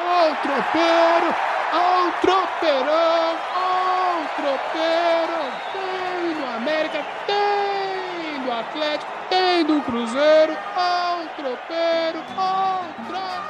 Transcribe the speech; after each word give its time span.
Ó 0.00 0.30
o 0.30 0.36
tropeiro, 0.36 1.34
ó 1.74 2.06
o 2.06 2.12
tropeirão, 2.20 3.36
ó 3.56 4.22
o 4.22 4.28
tropeiro. 4.36 5.38
Tem 5.72 6.34
do 6.34 6.46
América, 6.56 7.00
tem 7.26 8.44
do 8.44 8.52
Atlético, 8.52 9.10
tem 9.28 9.64
do 9.64 9.80
Cruzeiro, 9.82 10.56
ó 10.76 11.22
o 11.22 11.28
tropeiro, 11.36 12.24
ó 12.36 12.80
o 12.80 12.84
tropeirão. 13.08 13.48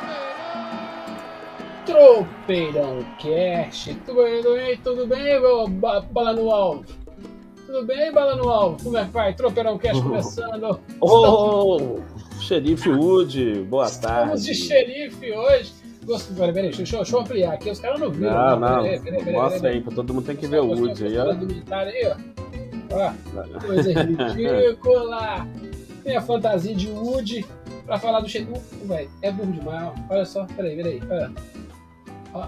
Tropeirão 1.84 3.04
Cast, 3.18 3.94
tudo 4.06 4.54
bem, 4.54 4.76
tudo 4.78 5.06
bem, 5.06 5.40
meu 5.40 5.68
bala 5.68 6.32
no 6.32 6.50
alvo? 6.50 6.84
Tudo 7.66 7.84
bem, 7.84 8.10
bala 8.10 8.36
no 8.36 8.48
alvo? 8.48 8.82
Como 8.82 8.96
é 8.96 9.04
que 9.04 9.10
vai? 9.10 9.34
Tropeirão 9.34 9.76
Cast 9.78 10.02
começando. 10.02 10.80
Ô, 11.00 11.98
xerife 12.40 12.88
Wood, 12.88 13.64
boa 13.68 13.84
Estamos 13.86 14.26
tarde. 14.28 14.44
de 14.44 14.54
xerife 14.54 15.30
hoje. 15.32 15.77
Gosto, 16.08 16.32
peraí, 16.34 16.52
peraí, 16.54 16.70
deixa, 16.72 16.96
eu- 16.96 17.02
deixa 17.02 17.16
eu 17.16 17.20
ampliar 17.20 17.52
aqui, 17.52 17.70
os 17.70 17.78
caras 17.78 18.00
não 18.00 18.10
viram. 18.10 18.32
Não, 18.32 18.58
não, 18.60 18.82
Peraí, 18.82 19.00
peraí, 19.00 19.18
peraí, 19.24 19.34
mostra 19.34 19.68
aí, 19.68 19.80
pra 19.82 19.94
todo 19.94 20.14
mundo 20.14 20.24
tem 20.26 20.36
que 20.36 20.46
ver 20.46 20.60
o 20.60 20.66
Wood 20.68 21.04
aí, 21.04 21.18
ó. 21.18 21.32
Do 21.34 21.46
militar 21.46 21.86
aí, 21.86 22.06
ó. 22.06 22.16
Ó, 22.90 23.60
coisa 23.60 23.92
ridícula. 24.02 25.46
Tem 26.02 26.16
a 26.16 26.22
fantasia 26.22 26.74
de 26.74 26.88
Woody 26.88 27.44
pra 27.84 27.98
falar 27.98 28.20
do 28.20 28.28
xerife. 28.28 28.50
Uh, 28.52 28.86
velho, 28.88 29.10
é 29.20 29.30
burro 29.30 29.52
demais, 29.52 29.88
ó. 29.88 29.94
Olha 30.14 30.24
só, 30.24 30.46
peraí, 30.56 30.76
peraí. 30.76 31.00
Ó. 32.32 32.40
Ó. 32.40 32.46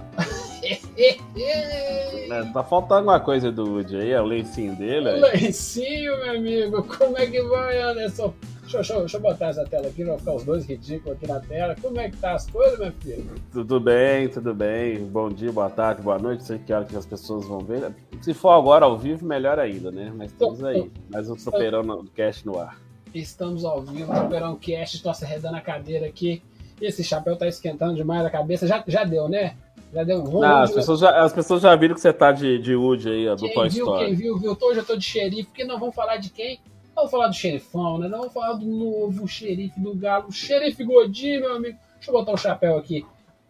É, 1.37 2.43
tá 2.53 2.63
faltando 2.63 3.05
uma 3.09 3.21
coisa 3.21 3.51
do 3.53 3.65
Wood 3.75 3.97
aí, 3.97 4.11
é 4.13 4.21
o 4.21 4.25
lencinho 4.25 4.75
dele. 4.77 5.09
aí. 5.09 5.21
Lencinho, 5.21 6.17
meu 6.19 6.31
amigo. 6.37 6.83
Como 6.85 7.19
é 7.19 7.27
que 7.27 7.43
vai, 7.43 7.81
Anderson? 7.81 8.33
Deixa, 8.73 8.77
eu- 8.77 8.81
deixa, 8.83 9.01
deixa 9.01 9.17
eu 9.17 9.21
botar 9.21 9.47
essa 9.49 9.65
tela 9.65 9.89
aqui, 9.89 10.05
pra 10.05 10.19
ficar 10.19 10.35
os 10.35 10.45
dois 10.45 10.65
ridículos 10.65 11.17
aqui 11.17 11.27
na 11.27 11.41
tela. 11.41 11.75
Como 11.81 11.99
é 12.01 12.09
que 12.11 12.17
tá 12.17 12.35
as 12.35 12.49
coisas, 12.49 12.79
meu 12.79 12.93
filho? 12.93 13.27
Tudo 13.53 13.81
bem, 13.81 14.29
tudo 14.29 14.55
bem. 14.55 14.99
Bom 15.05 15.29
dia, 15.29 15.51
boa 15.51 15.69
tarde, 15.71 16.03
boa 16.03 16.19
noite. 16.19 16.45
Sei 16.45 16.59
que 16.59 16.73
hora 16.73 16.85
que 16.85 16.97
as 16.97 17.07
pessoas 17.07 17.47
vão 17.47 17.59
ver. 17.61 17.93
Se 18.23 18.33
for 18.33 18.51
agora 18.51 18.85
ao 18.85 18.97
vivo, 18.97 19.27
melhor 19.27 19.59
ainda, 19.59 19.91
né? 19.91 20.13
Mas 20.17 20.31
estamos 20.31 20.63
aí. 20.63 20.91
Mais 21.11 21.29
um 21.29 21.35
tropeirão 21.37 21.83
no 21.83 22.05
cast 22.05 22.47
no 22.47 22.59
ar. 22.59 22.79
Estamos 23.13 23.65
ao 23.65 23.83
vivo, 23.83 24.13
Tropeirão 24.15 24.55
Cast, 24.55 24.97
estou 24.97 25.11
arredando 25.11 25.57
a 25.57 25.61
cadeira 25.61 26.07
aqui. 26.07 26.41
Esse 26.81 27.03
chapéu 27.03 27.37
tá 27.37 27.49
esquentando 27.49 27.95
demais 27.97 28.25
a 28.25 28.31
cabeça. 28.31 28.69
Já, 28.69 28.85
já 28.87 29.03
deu, 29.03 29.29
né? 29.29 29.57
Já 29.93 30.05
deu 30.05 30.19
um 30.21 30.25
Não, 30.25 30.31
rumo. 30.31 30.45
as, 30.45 30.71
pessoas 30.71 31.01
já, 31.01 31.21
as 31.25 31.33
pessoas 31.33 31.63
já 31.63 31.75
viram 31.75 31.97
que 31.97 32.01
você 32.01 32.13
tá 32.13 32.31
de, 32.31 32.59
de 32.61 32.77
Wood 32.77 33.09
aí, 33.09 33.29
ó, 33.29 33.35
do 33.35 33.41
Quem 33.47 33.55
Toy 33.55 33.69
viu, 33.69 33.85
quem 33.87 33.95
Story. 33.95 34.15
viu, 34.15 34.39
viu. 34.39 34.57
Hoje 34.63 34.79
eu 34.79 34.85
tô 34.87 34.97
de 34.97 35.05
xerife, 35.05 35.49
porque 35.49 35.65
nós 35.65 35.81
vamos 35.81 35.95
falar 35.95 36.19
de 36.19 36.31
quem? 36.31 36.61
Vamos 37.01 37.11
falar 37.13 37.29
do 37.29 37.35
xerifão, 37.35 37.97
né? 37.99 38.09
Nós 38.09 38.19
vamos 38.21 38.35
falar 38.35 38.53
do 38.53 38.67
novo 38.67 39.27
xerife 39.27 39.81
do 39.81 39.95
Galo, 39.95 40.29
o 40.29 40.33
xerife 40.33 40.85
Godinho, 40.85 41.41
meu 41.41 41.57
amigo. 41.57 41.79
Deixa 41.95 42.11
eu 42.11 42.13
botar 42.15 42.33
o 42.33 42.37
chapéu 42.37 42.77
aqui. 42.77 43.07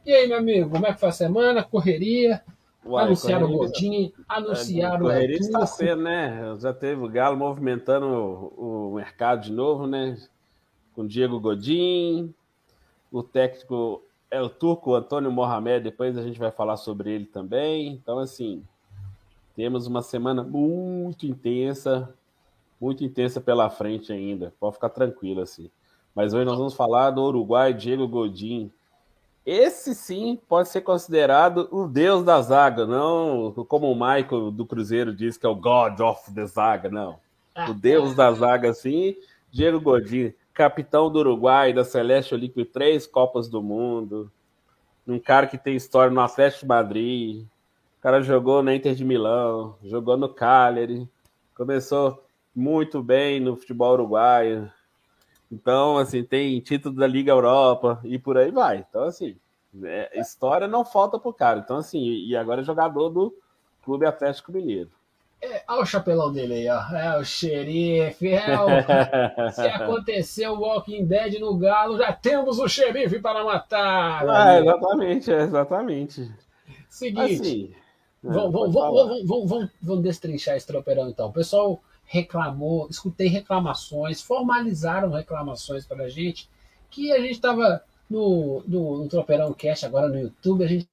E 0.06 0.12
aí, 0.12 0.28
meu 0.28 0.38
amigo, 0.38 0.70
como 0.70 0.86
é 0.86 0.92
que 0.92 1.00
foi 1.00 1.08
a 1.08 1.12
semana? 1.12 1.62
Correria? 1.64 2.42
Uai, 2.84 3.06
anunciaram 3.06 3.46
o 3.46 3.52
correria- 3.52 3.72
Godinho, 3.72 4.12
anunciaram 4.28 5.00
o 5.00 5.08
correria 5.08 5.36
El 5.36 5.40
está 5.40 5.66
sendo, 5.66 6.02
né? 6.02 6.56
Já 6.60 6.72
teve 6.72 7.02
o 7.04 7.08
Galo 7.08 7.36
movimentando 7.36 8.06
o, 8.56 8.90
o 8.92 8.94
mercado 8.94 9.42
de 9.42 9.52
novo, 9.52 9.84
né? 9.86 10.16
Com 10.94 11.04
Diego 11.04 11.40
Godin, 11.40 12.32
o 13.10 13.22
técnico 13.22 14.00
é 14.30 14.40
o 14.40 14.48
turco 14.48 14.94
Antônio 14.94 15.30
Mohamed, 15.32 15.82
depois 15.82 16.16
a 16.16 16.22
gente 16.22 16.38
vai 16.38 16.52
falar 16.52 16.76
sobre 16.76 17.10
ele 17.10 17.26
também. 17.26 17.88
Então, 17.88 18.20
assim, 18.20 18.62
temos 19.56 19.88
uma 19.88 20.02
semana 20.02 20.42
muito 20.44 21.26
intensa, 21.26 22.14
muito 22.81 23.05
intensa 23.05 23.41
pela 23.41 23.69
frente 23.69 24.12
ainda. 24.12 24.55
Pode 24.59 24.75
ficar 24.75 24.89
tranquilo, 24.89 25.42
assim. 25.42 25.70
Mas 26.14 26.33
hoje 26.33 26.45
nós 26.45 26.59
vamos 26.59 26.75
falar 26.75 27.11
do 27.11 27.23
Uruguai, 27.23 27.75
Diego 27.75 28.09
Godin. 28.09 28.70
Esse 29.45 29.95
sim 29.95 30.39
pode 30.48 30.69
ser 30.69 30.81
considerado 30.83 31.69
o 31.70 31.86
deus 31.86 32.25
da 32.25 32.41
zaga, 32.42 32.86
não 32.86 33.53
como 33.69 33.91
o 33.91 33.95
Michael 33.95 34.51
do 34.51 34.67
Cruzeiro 34.67 35.14
diz 35.14 35.36
que 35.36 35.47
é 35.47 35.48
o 35.48 35.55
God 35.55 35.98
of 36.01 36.33
the 36.33 36.45
zaga, 36.47 36.89
não. 36.89 37.19
O 37.69 37.74
deus 37.74 38.14
da 38.14 38.33
zaga, 38.33 38.73
sim, 38.73 39.17
Diego 39.51 39.80
Godin, 39.80 40.33
capitão 40.52 41.11
do 41.11 41.19
Uruguai, 41.20 41.73
da 41.73 41.85
Celeste 41.85 42.35
Olímpico, 42.35 42.64
três 42.70 43.07
Copas 43.07 43.48
do 43.48 43.63
Mundo, 43.63 44.30
um 45.07 45.19
cara 45.19 45.46
que 45.46 45.58
tem 45.58 45.74
história 45.74 46.13
no 46.13 46.20
Atlético 46.20 46.63
de 46.63 46.69
Madrid, 46.69 47.45
o 47.98 48.02
cara 48.02 48.23
jogou 48.23 48.63
na 48.63 48.74
Inter 48.74 48.95
de 48.95 49.05
Milão, 49.05 49.74
jogou 49.83 50.17
no 50.17 50.29
Cagliari, 50.29 51.08
começou 51.55 52.23
muito 52.55 53.02
bem 53.02 53.40
no 53.40 53.56
futebol 53.56 53.92
uruguaio, 53.92 54.70
então, 55.50 55.96
assim, 55.96 56.22
tem 56.22 56.61
título 56.61 56.94
da 56.94 57.06
Liga 57.06 57.33
Europa 57.33 58.00
e 58.05 58.18
por 58.18 58.38
aí 58.38 58.52
vai. 58.52 58.84
Então, 58.88 59.02
assim, 59.05 59.36
é, 59.83 60.20
história 60.20 60.68
não 60.68 60.84
falta 60.84 61.18
pro 61.18 61.33
cara. 61.33 61.58
Então, 61.58 61.77
assim, 61.77 61.98
e 61.98 62.36
agora 62.36 62.60
é 62.60 62.64
jogador 62.64 63.08
do 63.08 63.34
Clube 63.83 64.06
Atlético 64.06 64.52
Mineiro. 64.52 64.90
É, 65.42 65.64
olha 65.68 65.83
o 65.83 65.86
chapelão 65.86 66.30
dele 66.30 66.55
aí, 66.55 66.68
ó. 66.68 66.96
É 66.96 67.18
o 67.18 67.24
xerife, 67.24 68.28
é 68.28 68.56
o... 68.60 69.50
Se 69.52 69.66
aconteceu 69.66 70.52
o 70.52 70.60
Walking 70.60 71.06
Dead 71.06 71.40
no 71.40 71.56
Galo, 71.56 71.96
já 71.96 72.12
temos 72.12 72.58
o 72.58 72.68
xerife 72.68 73.18
para 73.18 73.42
matar. 73.42 74.28
Ah, 74.28 74.60
exatamente, 74.60 75.33
é, 75.33 75.42
exatamente. 75.42 76.30
Seguinte, 76.89 77.40
Assim, 77.40 77.74
é, 78.22 78.28
vamos, 78.28 78.52
vamos, 78.52 78.74
vamos, 78.74 79.27
vamos, 79.27 79.70
vamos, 79.83 80.02
destrinchar 80.02 80.56
esse 80.56 80.66
tropeirão 80.66 81.08
então. 81.08 81.33
Pessoal 81.33 81.80
reclamou, 82.10 82.88
escutei 82.90 83.28
reclamações, 83.28 84.20
formalizaram 84.20 85.10
reclamações 85.12 85.86
para 85.86 86.06
a 86.06 86.08
gente, 86.08 86.50
que 86.90 87.12
a 87.12 87.20
gente 87.20 87.34
estava 87.34 87.84
no, 88.10 88.64
no, 88.66 88.98
no 88.98 89.08
Tropeirão 89.08 89.52
Cast 89.54 89.86
agora 89.86 90.08
no 90.08 90.18
YouTube, 90.18 90.64
a 90.64 90.66
gente 90.66 90.88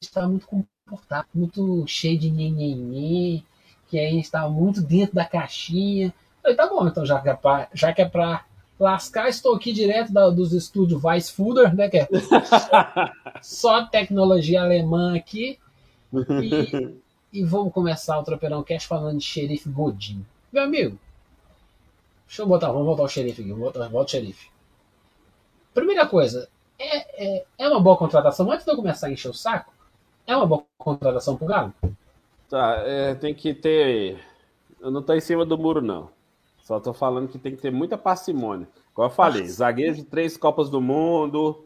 estava 0.00 0.28
muito 0.28 0.46
comportado, 0.46 1.26
muito 1.34 1.84
cheio 1.88 2.16
de 2.16 2.30
nhenhenhê, 2.30 3.42
que 3.88 3.98
a 3.98 4.08
gente 4.08 4.22
estava 4.22 4.48
muito 4.48 4.80
dentro 4.80 5.16
da 5.16 5.24
caixinha. 5.24 6.06
Eu 6.06 6.12
falei, 6.42 6.56
tá 6.56 6.68
bom, 6.68 6.86
então 6.86 7.04
já 7.04 7.20
que 7.20 7.28
é 7.28 7.34
pra, 7.34 7.68
já 7.74 7.92
que 7.92 8.02
é 8.02 8.08
pra 8.08 8.44
lascar, 8.78 9.28
estou 9.28 9.56
aqui 9.56 9.72
direto 9.72 10.12
da- 10.12 10.30
dos 10.30 10.52
estúdios 10.52 11.02
Weissfuder, 11.02 11.74
né, 11.74 11.88
que 11.88 11.98
é 11.98 12.08
só 13.42 13.86
tecnologia 13.86 14.62
alemã 14.62 15.16
aqui, 15.16 15.58
e, 16.40 16.94
e 17.32 17.44
vamos 17.44 17.72
começar 17.72 18.16
o 18.20 18.22
Tropeirão 18.22 18.62
Cast 18.62 18.86
falando 18.86 19.18
de 19.18 19.24
xerife 19.24 19.68
Godinho. 19.68 20.24
Meu 20.52 20.62
amigo, 20.64 20.98
deixa 22.26 22.42
eu 22.42 22.46
botar, 22.46 22.68
vamos 22.72 22.86
voltar 22.86 23.02
o 23.02 23.08
xerife 23.08 23.42
aqui, 23.42 23.52
voltar, 23.52 23.88
volta 23.88 24.06
o 24.08 24.10
xerife. 24.10 24.48
Primeira 25.74 26.06
coisa, 26.06 26.48
é, 26.78 27.38
é, 27.38 27.44
é 27.58 27.68
uma 27.68 27.80
boa 27.80 27.96
contratação, 27.96 28.50
antes 28.50 28.64
de 28.64 28.72
eu 28.72 28.76
começar 28.76 29.06
a 29.06 29.10
encher 29.10 29.28
o 29.30 29.34
saco, 29.34 29.72
é 30.26 30.36
uma 30.36 30.46
boa 30.46 30.64
contratação 30.78 31.36
pro 31.36 31.46
Galo? 31.46 31.72
Tá, 32.48 32.82
é, 32.84 33.14
tem 33.14 33.34
que 33.34 33.54
ter. 33.54 34.18
Eu 34.80 34.90
não 34.90 35.02
tô 35.02 35.14
em 35.14 35.20
cima 35.20 35.44
do 35.44 35.56
muro, 35.56 35.80
não. 35.80 36.10
Só 36.62 36.80
tô 36.80 36.92
falando 36.92 37.28
que 37.28 37.38
tem 37.38 37.54
que 37.54 37.62
ter 37.62 37.70
muita 37.70 37.96
parcimônia. 37.96 38.68
Como 38.94 39.06
eu 39.06 39.10
falei, 39.12 39.46
zagueiro 39.48 39.94
de 39.94 40.04
três 40.04 40.36
Copas 40.36 40.68
do 40.68 40.80
Mundo, 40.80 41.64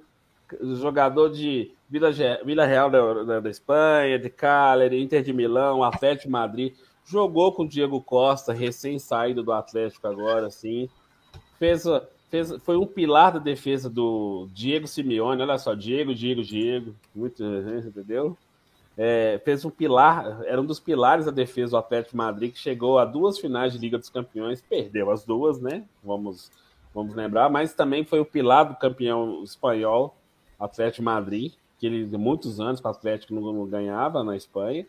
jogador 0.77 1.31
de 1.31 1.73
Vila, 1.89 2.11
Vila 2.45 2.67
Real 2.67 2.91
da, 2.91 3.23
da- 3.25 3.41
da 3.41 3.51
Espanha, 3.51 4.19
de 4.19 4.29
Cagliari, 4.31 5.03
Inter 5.03 5.23
de 5.23 5.33
Milão, 5.33 5.83
Atlético 5.83 6.27
de 6.27 6.33
Madrid. 6.33 6.75
Jogou 7.07 7.53
com 7.53 7.65
o 7.65 7.69
Diego 7.69 8.01
Costa, 8.01 8.53
recém-saído 8.53 9.43
do 9.43 9.53
Atlético 9.53 10.07
agora, 10.07 10.47
assim. 10.47 10.89
Fez, 11.59 11.85
fez, 12.31 12.53
foi 12.63 12.77
um 12.77 12.87
pilar 12.87 13.33
da 13.33 13.39
defesa 13.39 13.91
do 13.91 14.49
Diego 14.53 14.87
Simeone. 14.87 15.43
Olha 15.43 15.59
só, 15.59 15.75
Diego, 15.75 16.15
Diego, 16.15 16.43
Diego. 16.43 16.95
Muito, 17.15 17.45
entendeu? 17.45 18.37
É, 18.97 19.41
fez 19.45 19.65
um 19.65 19.71
pilar, 19.71 20.43
era 20.45 20.61
um 20.61 20.65
dos 20.65 20.79
pilares 20.79 21.27
da 21.27 21.33
defesa 21.33 21.73
do 21.73 21.77
Atlético 21.79 22.17
Madrid, 22.17 22.53
que 22.53 22.59
chegou 22.59 22.99
a 22.99 23.05
duas 23.05 23.39
finais 23.39 23.73
de 23.73 23.79
Liga 23.79 23.99
dos 23.99 24.09
Campeões, 24.09 24.63
perdeu 24.63 25.11
as 25.11 25.25
duas, 25.25 25.61
né? 25.61 25.85
Vamos, 26.03 26.51
vamos 26.95 27.15
lembrar, 27.15 27.51
mas 27.51 27.75
também 27.75 28.05
foi 28.05 28.21
o 28.21 28.25
pilar 28.25 28.65
do 28.65 28.77
campeão 28.77 29.43
espanhol, 29.43 30.17
Atlético 30.61 31.03
Madrid, 31.03 31.53
que 31.79 31.87
ele 31.87 32.17
muitos 32.17 32.61
anos 32.61 32.81
o 32.81 32.87
Atlético 32.87 33.35
não, 33.35 33.53
não 33.53 33.67
ganhava 33.67 34.23
na 34.23 34.37
Espanha. 34.37 34.87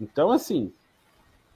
Então, 0.00 0.32
assim, 0.32 0.72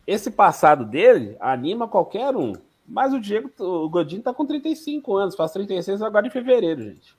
esse 0.06 0.30
passado 0.30 0.84
dele 0.84 1.36
anima 1.40 1.88
qualquer 1.88 2.36
um. 2.36 2.54
Mas 2.86 3.12
o 3.12 3.20
Diego, 3.20 3.50
o 3.58 3.88
Godinho 3.88 4.22
tá 4.22 4.32
com 4.32 4.46
35 4.46 5.16
anos, 5.16 5.34
faz 5.34 5.52
36 5.52 6.02
agora 6.02 6.26
em 6.26 6.30
fevereiro, 6.30 6.82
gente. 6.82 7.16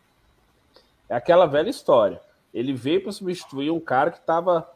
É 1.10 1.16
aquela 1.16 1.46
velha 1.46 1.70
história. 1.70 2.22
Ele 2.54 2.74
veio 2.74 3.04
para 3.04 3.12
substituir 3.12 3.70
um 3.72 3.80
cara 3.80 4.12
que 4.12 4.20
estava 4.20 4.70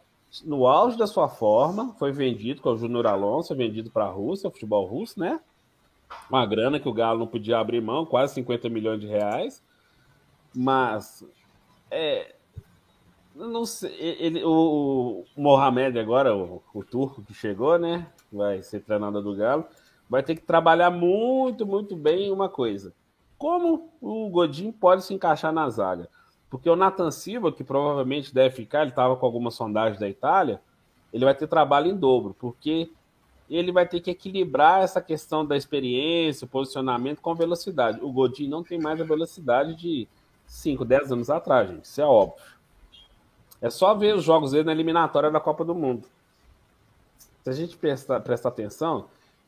no 0.43 0.67
auge 0.67 0.97
da 0.97 1.07
sua 1.07 1.27
forma, 1.27 1.93
foi 1.97 2.11
vendido 2.11 2.61
com 2.61 2.69
o 2.69 2.77
Júnior 2.77 3.07
Alonso, 3.07 3.55
vendido 3.55 3.89
para 3.89 4.05
a 4.05 4.11
Rússia, 4.11 4.49
futebol 4.49 4.85
russo, 4.85 5.19
né? 5.19 5.39
Uma 6.29 6.45
grana 6.45 6.79
que 6.79 6.87
o 6.87 6.93
Galo 6.93 7.19
não 7.19 7.27
podia 7.27 7.57
abrir 7.57 7.81
mão, 7.81 8.05
quase 8.05 8.33
50 8.35 8.69
milhões 8.69 8.99
de 8.99 9.07
reais. 9.07 9.63
Mas 10.53 11.25
é, 11.89 12.35
não 13.47 13.65
sei, 13.65 13.91
ele, 14.19 14.43
o, 14.43 15.23
Mohamed 15.35 15.97
agora, 15.97 16.35
o, 16.35 16.61
o 16.73 16.83
turco 16.83 17.21
que 17.21 17.33
chegou, 17.33 17.77
né? 17.77 18.07
Vai 18.31 18.61
ser 18.61 18.81
treinador 18.81 19.21
do 19.21 19.35
Galo, 19.35 19.65
vai 20.09 20.21
ter 20.23 20.35
que 20.35 20.41
trabalhar 20.41 20.89
muito, 20.89 21.65
muito 21.65 21.95
bem 21.95 22.31
uma 22.31 22.49
coisa. 22.49 22.93
Como 23.37 23.91
o 23.99 24.29
Godin 24.29 24.71
pode 24.71 25.03
se 25.03 25.13
encaixar 25.13 25.51
na 25.51 25.69
zaga? 25.69 26.07
Porque 26.49 26.69
o 26.69 26.75
Nathan 26.75 27.09
Silva, 27.11 27.51
que 27.51 27.63
provavelmente 27.63 28.33
deve 28.33 28.55
ficar, 28.55 28.81
ele 28.81 28.89
estava 28.89 29.15
com 29.15 29.25
alguma 29.25 29.49
sondagem 29.49 29.99
da 29.99 30.07
Itália, 30.07 30.61
ele 31.13 31.25
vai 31.25 31.33
ter 31.33 31.47
trabalho 31.47 31.87
em 31.87 31.95
dobro, 31.95 32.35
porque 32.37 32.91
ele 33.49 33.71
vai 33.71 33.87
ter 33.87 33.99
que 33.99 34.11
equilibrar 34.11 34.81
essa 34.81 35.01
questão 35.01 35.45
da 35.45 35.57
experiência, 35.57 36.47
posicionamento 36.47 37.21
com 37.21 37.33
velocidade. 37.35 37.99
O 38.01 38.11
Godin 38.11 38.47
não 38.47 38.63
tem 38.63 38.79
mais 38.79 38.99
a 39.01 39.03
velocidade 39.03 39.75
de 39.75 40.07
5, 40.45 40.85
10 40.85 41.11
anos 41.11 41.29
atrás, 41.29 41.69
gente. 41.69 41.85
Isso 41.85 42.01
é 42.01 42.05
óbvio. 42.05 42.41
É 43.61 43.69
só 43.69 43.93
ver 43.93 44.15
os 44.15 44.23
jogos 44.23 44.51
dele 44.51 44.63
na 44.63 44.71
eliminatória 44.71 45.29
da 45.29 45.39
Copa 45.39 45.63
do 45.63 45.75
Mundo. 45.75 46.07
Se 47.43 47.49
a 47.49 47.53
gente 47.53 47.77
prestar, 47.77 48.17
atenção, 48.17 49.05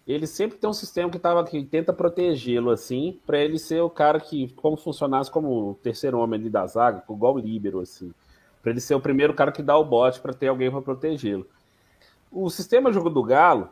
ele 0.07 0.27
sempre 0.27 0.57
tem 0.57 0.69
um 0.69 0.73
sistema 0.73 1.09
que, 1.09 1.17
tava, 1.17 1.43
que 1.43 1.63
tenta 1.63 1.91
protegê-lo 1.91 2.69
assim, 2.69 3.19
para 3.25 3.39
ele 3.39 3.57
ser 3.57 3.81
o 3.81 3.89
cara 3.89 4.19
que, 4.19 4.49
como 4.53 4.77
funcionasse 4.77 5.31
como 5.31 5.71
o 5.71 5.73
terceiro 5.75 6.19
homem 6.19 6.39
ali 6.39 6.49
da 6.49 6.65
zaga, 6.67 7.03
igual 7.09 7.35
o 7.35 7.39
líbero, 7.39 7.79
assim. 7.79 8.13
Para 8.61 8.71
ele 8.71 8.81
ser 8.81 8.95
o 8.95 8.99
primeiro 8.99 9.33
cara 9.33 9.51
que 9.51 9.63
dá 9.63 9.77
o 9.77 9.83
bote 9.83 10.19
para 10.19 10.33
ter 10.33 10.47
alguém 10.47 10.69
para 10.69 10.81
protegê-lo. 10.81 11.47
O 12.31 12.49
sistema 12.49 12.91
jogo 12.91 13.09
do 13.09 13.23
Galo, 13.23 13.69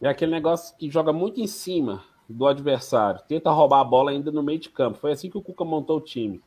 é 0.00 0.08
aquele 0.08 0.32
negócio 0.32 0.76
que 0.76 0.90
joga 0.90 1.12
muito 1.12 1.40
em 1.40 1.46
cima 1.46 2.02
do 2.28 2.46
adversário, 2.46 3.20
tenta 3.28 3.50
roubar 3.50 3.80
a 3.80 3.84
bola 3.84 4.10
ainda 4.10 4.32
no 4.32 4.42
meio 4.42 4.58
de 4.58 4.68
campo. 4.68 4.98
Foi 4.98 5.12
assim 5.12 5.30
que 5.30 5.38
o 5.38 5.42
Cuca 5.42 5.64
montou 5.64 5.98
o 5.98 6.00
time. 6.00 6.40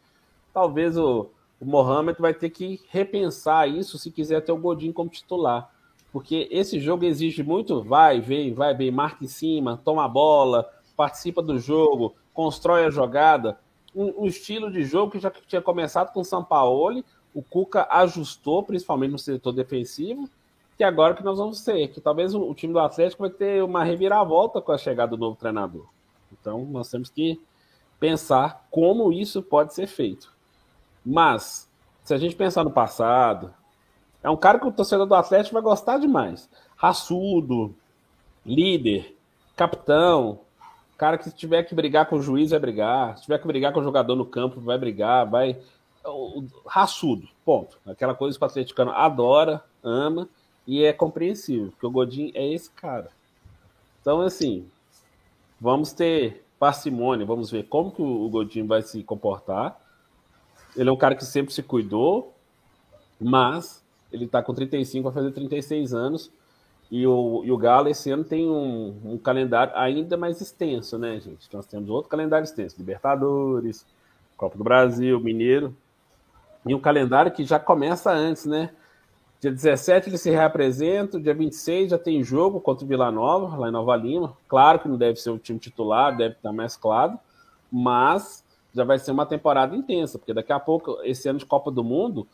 Talvez 0.53 0.97
o, 0.97 1.29
o 1.59 1.65
Mohamed 1.65 2.19
vai 2.19 2.33
ter 2.33 2.49
que 2.49 2.81
repensar 2.89 3.67
isso 3.67 3.97
se 3.97 4.11
quiser 4.11 4.41
ter 4.41 4.51
o 4.51 4.57
Godinho 4.57 4.93
como 4.93 5.09
titular. 5.09 5.71
Porque 6.11 6.47
esse 6.51 6.79
jogo 6.79 7.05
exige 7.05 7.43
muito 7.43 7.81
vai, 7.81 8.21
vem, 8.21 8.53
vai, 8.53 8.73
vem, 8.73 8.91
marca 8.91 9.23
em 9.23 9.27
cima, 9.27 9.81
toma 9.83 10.05
a 10.05 10.07
bola, 10.07 10.69
participa 10.95 11.41
do 11.41 11.59
jogo, 11.59 12.15
constrói 12.33 12.85
a 12.85 12.89
jogada. 12.89 13.59
Um, 13.95 14.23
um 14.23 14.25
estilo 14.25 14.71
de 14.71 14.83
jogo 14.83 15.11
que 15.11 15.19
já 15.19 15.29
tinha 15.29 15.61
começado 15.61 16.13
com 16.13 16.21
o 16.21 16.25
Sampaoli, 16.25 17.03
o 17.33 17.41
Cuca 17.41 17.87
ajustou, 17.89 18.63
principalmente 18.63 19.11
no 19.11 19.19
setor 19.19 19.51
defensivo, 19.51 20.29
que 20.77 20.83
agora 20.83 21.13
que 21.13 21.23
nós 21.23 21.37
vamos 21.37 21.63
ter, 21.63 21.89
que 21.89 22.01
talvez 22.01 22.33
o, 22.33 22.41
o, 22.41 22.53
time 22.53 22.73
do 22.73 22.79
Atlético 22.79 23.23
vai 23.23 23.29
ter 23.29 23.63
uma 23.63 23.83
reviravolta 23.83 24.61
com 24.61 24.71
a 24.71 24.77
chegada 24.77 25.11
do 25.11 25.17
novo 25.17 25.37
treinador. 25.37 25.85
Então 26.31 26.65
nós 26.65 26.89
temos 26.89 27.09
que 27.09 27.41
pensar 27.99 28.67
como 28.69 29.11
isso 29.11 29.41
pode 29.41 29.73
ser 29.73 29.87
feito. 29.87 30.34
Mas, 31.05 31.69
se 32.03 32.13
a 32.13 32.17
gente 32.17 32.35
pensar 32.35 32.63
no 32.63 32.71
passado, 32.71 33.53
é 34.23 34.29
um 34.29 34.37
cara 34.37 34.59
que 34.59 34.65
o 34.65 34.71
torcedor 34.71 35.05
do 35.05 35.13
Atlético 35.13 35.53
vai 35.53 35.61
gostar 35.61 35.99
demais. 35.99 36.49
Raçudo, 36.75 37.75
líder, 38.45 39.15
capitão, 39.55 40.39
cara 40.97 41.17
que 41.17 41.25
se 41.25 41.35
tiver 41.35 41.63
que 41.63 41.75
brigar 41.75 42.07
com 42.07 42.15
o 42.15 42.21
juiz 42.21 42.51
vai 42.51 42.59
brigar, 42.59 43.17
se 43.17 43.23
tiver 43.23 43.37
que 43.37 43.47
brigar 43.47 43.71
com 43.71 43.79
o 43.79 43.83
jogador 43.83 44.15
no 44.15 44.25
campo 44.25 44.59
vai 44.59 44.77
brigar, 44.77 45.29
vai 45.29 45.59
raçudo, 46.67 47.27
ponto. 47.43 47.77
Aquela 47.85 48.13
coisa 48.13 48.37
que 48.37 48.43
o 48.43 48.47
atleticano 48.47 48.91
adora, 48.91 49.63
ama 49.83 50.29
e 50.67 50.83
é 50.83 50.93
compreensível, 50.93 51.71
porque 51.71 51.85
o 51.85 51.91
Godin 51.91 52.31
é 52.33 52.47
esse 52.47 52.69
cara. 52.71 53.09
Então, 54.01 54.21
assim, 54.21 54.67
vamos 55.59 55.93
ter 55.93 56.45
parcimônia, 56.59 57.25
vamos 57.25 57.49
ver 57.51 57.63
como 57.63 57.91
que 57.91 58.01
o 58.01 58.29
Godin 58.29 58.65
vai 58.65 58.81
se 58.81 59.03
comportar. 59.03 59.79
Ele 60.75 60.89
é 60.89 60.91
um 60.91 60.97
cara 60.97 61.15
que 61.15 61.25
sempre 61.25 61.53
se 61.53 61.63
cuidou, 61.63 62.33
mas 63.19 63.83
ele 64.11 64.25
está 64.25 64.41
com 64.41 64.53
35, 64.53 65.03
vai 65.03 65.13
fazer 65.13 65.31
36 65.31 65.93
anos. 65.93 66.31
E 66.91 67.05
o, 67.07 67.41
e 67.43 67.51
o 67.51 67.57
Galo 67.57 67.89
esse 67.89 68.11
ano 68.11 68.23
tem 68.23 68.47
um, 68.47 68.95
um, 69.03 69.17
calendário 69.17 69.73
ainda 69.75 70.15
mais 70.15 70.39
extenso, 70.39 70.97
né, 70.97 71.19
gente? 71.19 71.49
Nós 71.51 71.65
temos 71.65 71.89
outro 71.89 72.09
calendário 72.09 72.43
extenso: 72.43 72.75
Libertadores, 72.77 73.85
Copa 74.37 74.57
do 74.57 74.63
Brasil, 74.63 75.19
Mineiro. 75.19 75.75
E 76.65 76.73
um 76.73 76.79
calendário 76.79 77.31
que 77.31 77.43
já 77.43 77.59
começa 77.59 78.11
antes, 78.11 78.45
né? 78.45 78.71
Dia 79.41 79.51
17 79.51 80.09
ele 80.09 80.17
se 80.17 80.29
reapresenta, 80.29 81.19
dia 81.19 81.33
26 81.33 81.91
já 81.91 81.97
tem 81.97 82.23
jogo 82.23 82.59
contra 82.59 82.85
o 82.85 82.87
Vila 82.87 83.11
Nova, 83.11 83.57
lá 83.57 83.67
em 83.67 83.71
Nova 83.71 83.95
Lima. 83.95 84.35
Claro 84.47 84.79
que 84.79 84.87
não 84.87 84.97
deve 84.97 85.19
ser 85.19 85.31
o 85.31 85.37
time 85.37 85.59
titular, 85.59 86.15
deve 86.15 86.35
estar 86.35 86.53
mesclado, 86.53 87.19
mas 87.71 88.44
já 88.75 88.83
vai 88.83 88.99
ser 88.99 89.11
uma 89.11 89.25
temporada 89.25 89.75
intensa, 89.75 90.19
porque 90.19 90.33
daqui 90.33 90.51
a 90.51 90.59
pouco, 90.59 90.99
esse 91.03 91.29
ano 91.29 91.39
de 91.39 91.45
Copa 91.45 91.71
do 91.71 91.83
Mundo, 91.83 92.27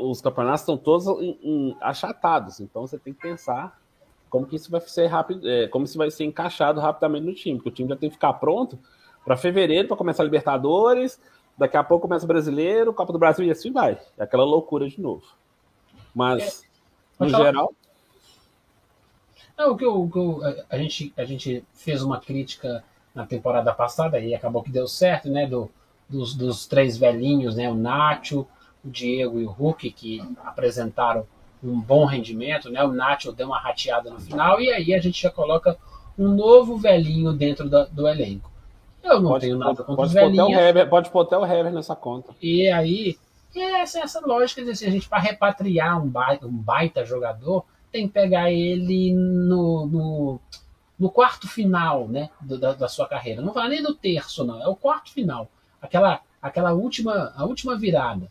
os 0.00 0.20
campeonatos 0.20 0.60
estão 0.60 0.76
todos 0.76 1.06
em, 1.06 1.38
em, 1.42 1.76
achatados, 1.80 2.60
então 2.60 2.86
você 2.86 2.98
tem 2.98 3.14
que 3.14 3.20
pensar 3.20 3.80
como 4.28 4.46
que 4.46 4.56
isso 4.56 4.70
vai 4.70 4.80
ser 4.82 5.06
rápido, 5.06 5.48
é, 5.48 5.68
como 5.68 5.84
isso 5.84 5.96
vai 5.96 6.10
ser 6.10 6.24
encaixado 6.24 6.80
rapidamente 6.80 7.24
no 7.24 7.34
time, 7.34 7.56
porque 7.56 7.70
o 7.70 7.72
time 7.72 7.88
já 7.88 7.96
tem 7.96 8.10
que 8.10 8.16
ficar 8.16 8.34
pronto 8.34 8.78
para 9.24 9.36
fevereiro 9.36 9.88
para 9.88 9.96
começar 9.96 10.22
a 10.22 10.26
Libertadores, 10.26 11.18
daqui 11.56 11.76
a 11.76 11.82
pouco 11.82 12.06
começa 12.06 12.24
o 12.24 12.28
Brasileiro, 12.28 12.92
Copa 12.92 13.12
do 13.12 13.18
Brasil 13.18 13.44
e 13.46 13.50
assim 13.50 13.72
vai. 13.72 13.98
É 14.18 14.24
aquela 14.24 14.44
loucura 14.44 14.88
de 14.88 15.00
novo. 15.00 15.24
Mas, 16.14 16.62
é, 17.18 17.24
no 17.24 17.28
geral. 17.30 17.72
Não, 19.56 19.72
o 19.72 19.76
que, 19.76 19.84
eu, 19.84 20.02
o 20.02 20.10
que 20.10 20.18
eu, 20.18 20.40
a, 20.68 20.76
gente, 20.76 21.14
a 21.16 21.24
gente 21.24 21.64
fez 21.72 22.02
uma 22.02 22.20
crítica 22.20 22.84
na 23.14 23.24
temporada 23.24 23.72
passada 23.72 24.20
e 24.20 24.34
acabou 24.34 24.62
que 24.62 24.70
deu 24.70 24.86
certo, 24.86 25.30
né? 25.30 25.46
Do, 25.46 25.70
dos, 26.08 26.34
dos 26.34 26.66
três 26.66 26.96
velhinhos, 26.96 27.56
né? 27.56 27.70
O 27.70 27.74
Nacho, 27.74 28.46
o 28.84 28.88
Diego 28.88 29.40
e 29.40 29.44
o 29.44 29.50
Hulk, 29.50 29.90
que 29.90 30.22
apresentaram 30.44 31.26
um 31.62 31.80
bom 31.80 32.04
rendimento, 32.04 32.70
né? 32.70 32.82
O 32.84 32.92
Nacho 32.92 33.32
deu 33.32 33.48
uma 33.48 33.58
rateada 33.58 34.10
no 34.10 34.20
final 34.20 34.60
e 34.60 34.70
aí 34.70 34.94
a 34.94 35.00
gente 35.00 35.22
já 35.22 35.30
coloca 35.30 35.76
um 36.18 36.28
novo 36.28 36.76
velhinho 36.76 37.32
dentro 37.32 37.68
da, 37.68 37.84
do 37.84 38.06
elenco. 38.06 38.50
Eu 39.02 39.20
não 39.20 39.30
pode, 39.30 39.46
tenho 39.46 39.58
nada 39.58 39.76
contra 39.76 39.94
pode 39.94 40.08
os 40.08 40.12
velhinhos. 40.12 40.88
Pode 40.88 41.10
botar 41.10 41.38
o 41.38 41.46
Hever 41.46 41.72
nessa 41.72 41.94
conta. 41.94 42.34
E 42.42 42.68
aí 42.68 43.16
essa, 43.60 44.00
essa 44.00 44.20
lógica 44.20 44.62
de 44.62 44.70
assim, 44.70 44.86
a 44.86 44.90
gente, 44.90 45.08
para 45.08 45.18
repatriar 45.18 46.02
um 46.02 46.08
baita, 46.08 46.46
um 46.46 46.52
baita 46.52 47.04
jogador, 47.04 47.64
tem 47.90 48.06
que 48.06 48.14
pegar 48.14 48.50
ele 48.50 49.14
no, 49.14 49.86
no, 49.86 50.40
no 50.98 51.10
quarto 51.10 51.48
final 51.48 52.08
né, 52.08 52.30
da, 52.40 52.74
da, 52.74 52.88
sua 52.88 53.06
carreira. 53.06 53.40
Não 53.40 53.52
vai 53.52 53.68
nem 53.68 53.82
no 53.82 53.94
terço, 53.94 54.44
não, 54.44 54.62
é 54.62 54.68
o 54.68 54.76
quarto 54.76 55.12
final. 55.12 55.48
Aquela, 55.80 56.20
aquela 56.40 56.72
última, 56.72 57.32
a 57.36 57.44
última 57.44 57.76
virada. 57.76 58.30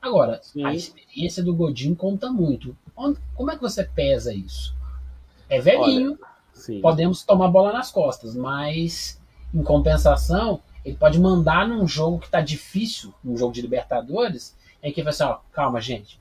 Agora, 0.00 0.40
Sim. 0.42 0.64
a 0.64 0.74
experiência 0.74 1.42
do 1.42 1.54
Godinho 1.54 1.96
conta 1.96 2.30
muito. 2.30 2.76
Onde, 2.96 3.18
como 3.34 3.50
é 3.50 3.56
que 3.56 3.62
você 3.62 3.84
pesa 3.84 4.32
isso? 4.32 4.74
É 5.48 5.60
velhinho, 5.60 6.18
Olha, 6.20 6.80
podemos 6.80 7.22
tomar 7.22 7.48
bola 7.48 7.72
nas 7.72 7.90
costas, 7.90 8.34
mas 8.34 9.20
em 9.52 9.62
compensação, 9.62 10.60
ele 10.84 10.96
pode 10.96 11.18
mandar 11.18 11.66
num 11.66 11.86
jogo 11.86 12.18
que 12.18 12.26
está 12.26 12.40
difícil, 12.40 13.12
num 13.22 13.36
jogo 13.36 13.52
de 13.52 13.62
Libertadores, 13.62 14.56
é 14.82 14.92
que 14.92 15.02
vai 15.02 15.10
assim, 15.10 15.24
ó, 15.24 15.38
calma, 15.52 15.80
gente, 15.80 16.20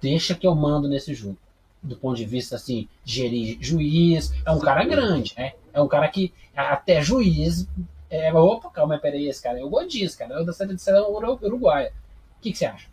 deixa 0.00 0.34
que 0.34 0.46
eu 0.46 0.54
mando 0.54 0.88
nesse 0.88 1.14
jogo. 1.14 1.36
Do 1.82 1.96
ponto 1.96 2.16
de 2.16 2.24
vista, 2.24 2.56
assim, 2.56 2.88
gerir 3.04 3.58
juiz, 3.60 4.32
é 4.44 4.50
um 4.50 4.58
cara 4.58 4.84
grande, 4.84 5.34
né? 5.36 5.52
É 5.72 5.80
um 5.80 5.86
cara 5.86 6.08
que 6.08 6.32
até 6.54 7.00
juiz, 7.00 7.68
é, 8.10 8.32
opa, 8.32 8.70
calma, 8.70 8.98
peraí, 8.98 9.28
esse 9.28 9.42
cara 9.42 9.58
é 9.58 9.64
o 9.64 9.68
Godis, 9.68 10.14
cara, 10.14 10.34
é 10.34 10.40
o 10.40 10.44
da 10.44 10.52
seleção 10.52 11.12
uruguaia. 11.12 11.92
O 12.38 12.40
que, 12.40 12.52
que 12.52 12.58
você 12.58 12.66
acha? 12.66 12.88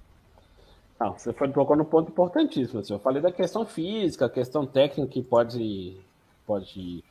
Não, 0.99 1.13
você 1.13 1.33
foi 1.33 1.49
tocou 1.49 1.75
no 1.75 1.85
ponto 1.85 2.09
importantíssimo. 2.09 2.79
Assim, 2.79 2.93
eu 2.93 2.99
falei 2.99 3.21
da 3.21 3.31
questão 3.31 3.65
física, 3.65 4.29
questão 4.29 4.65
técnica 4.65 5.11
que 5.11 5.21
pode, 5.21 5.97
pode 6.45 7.03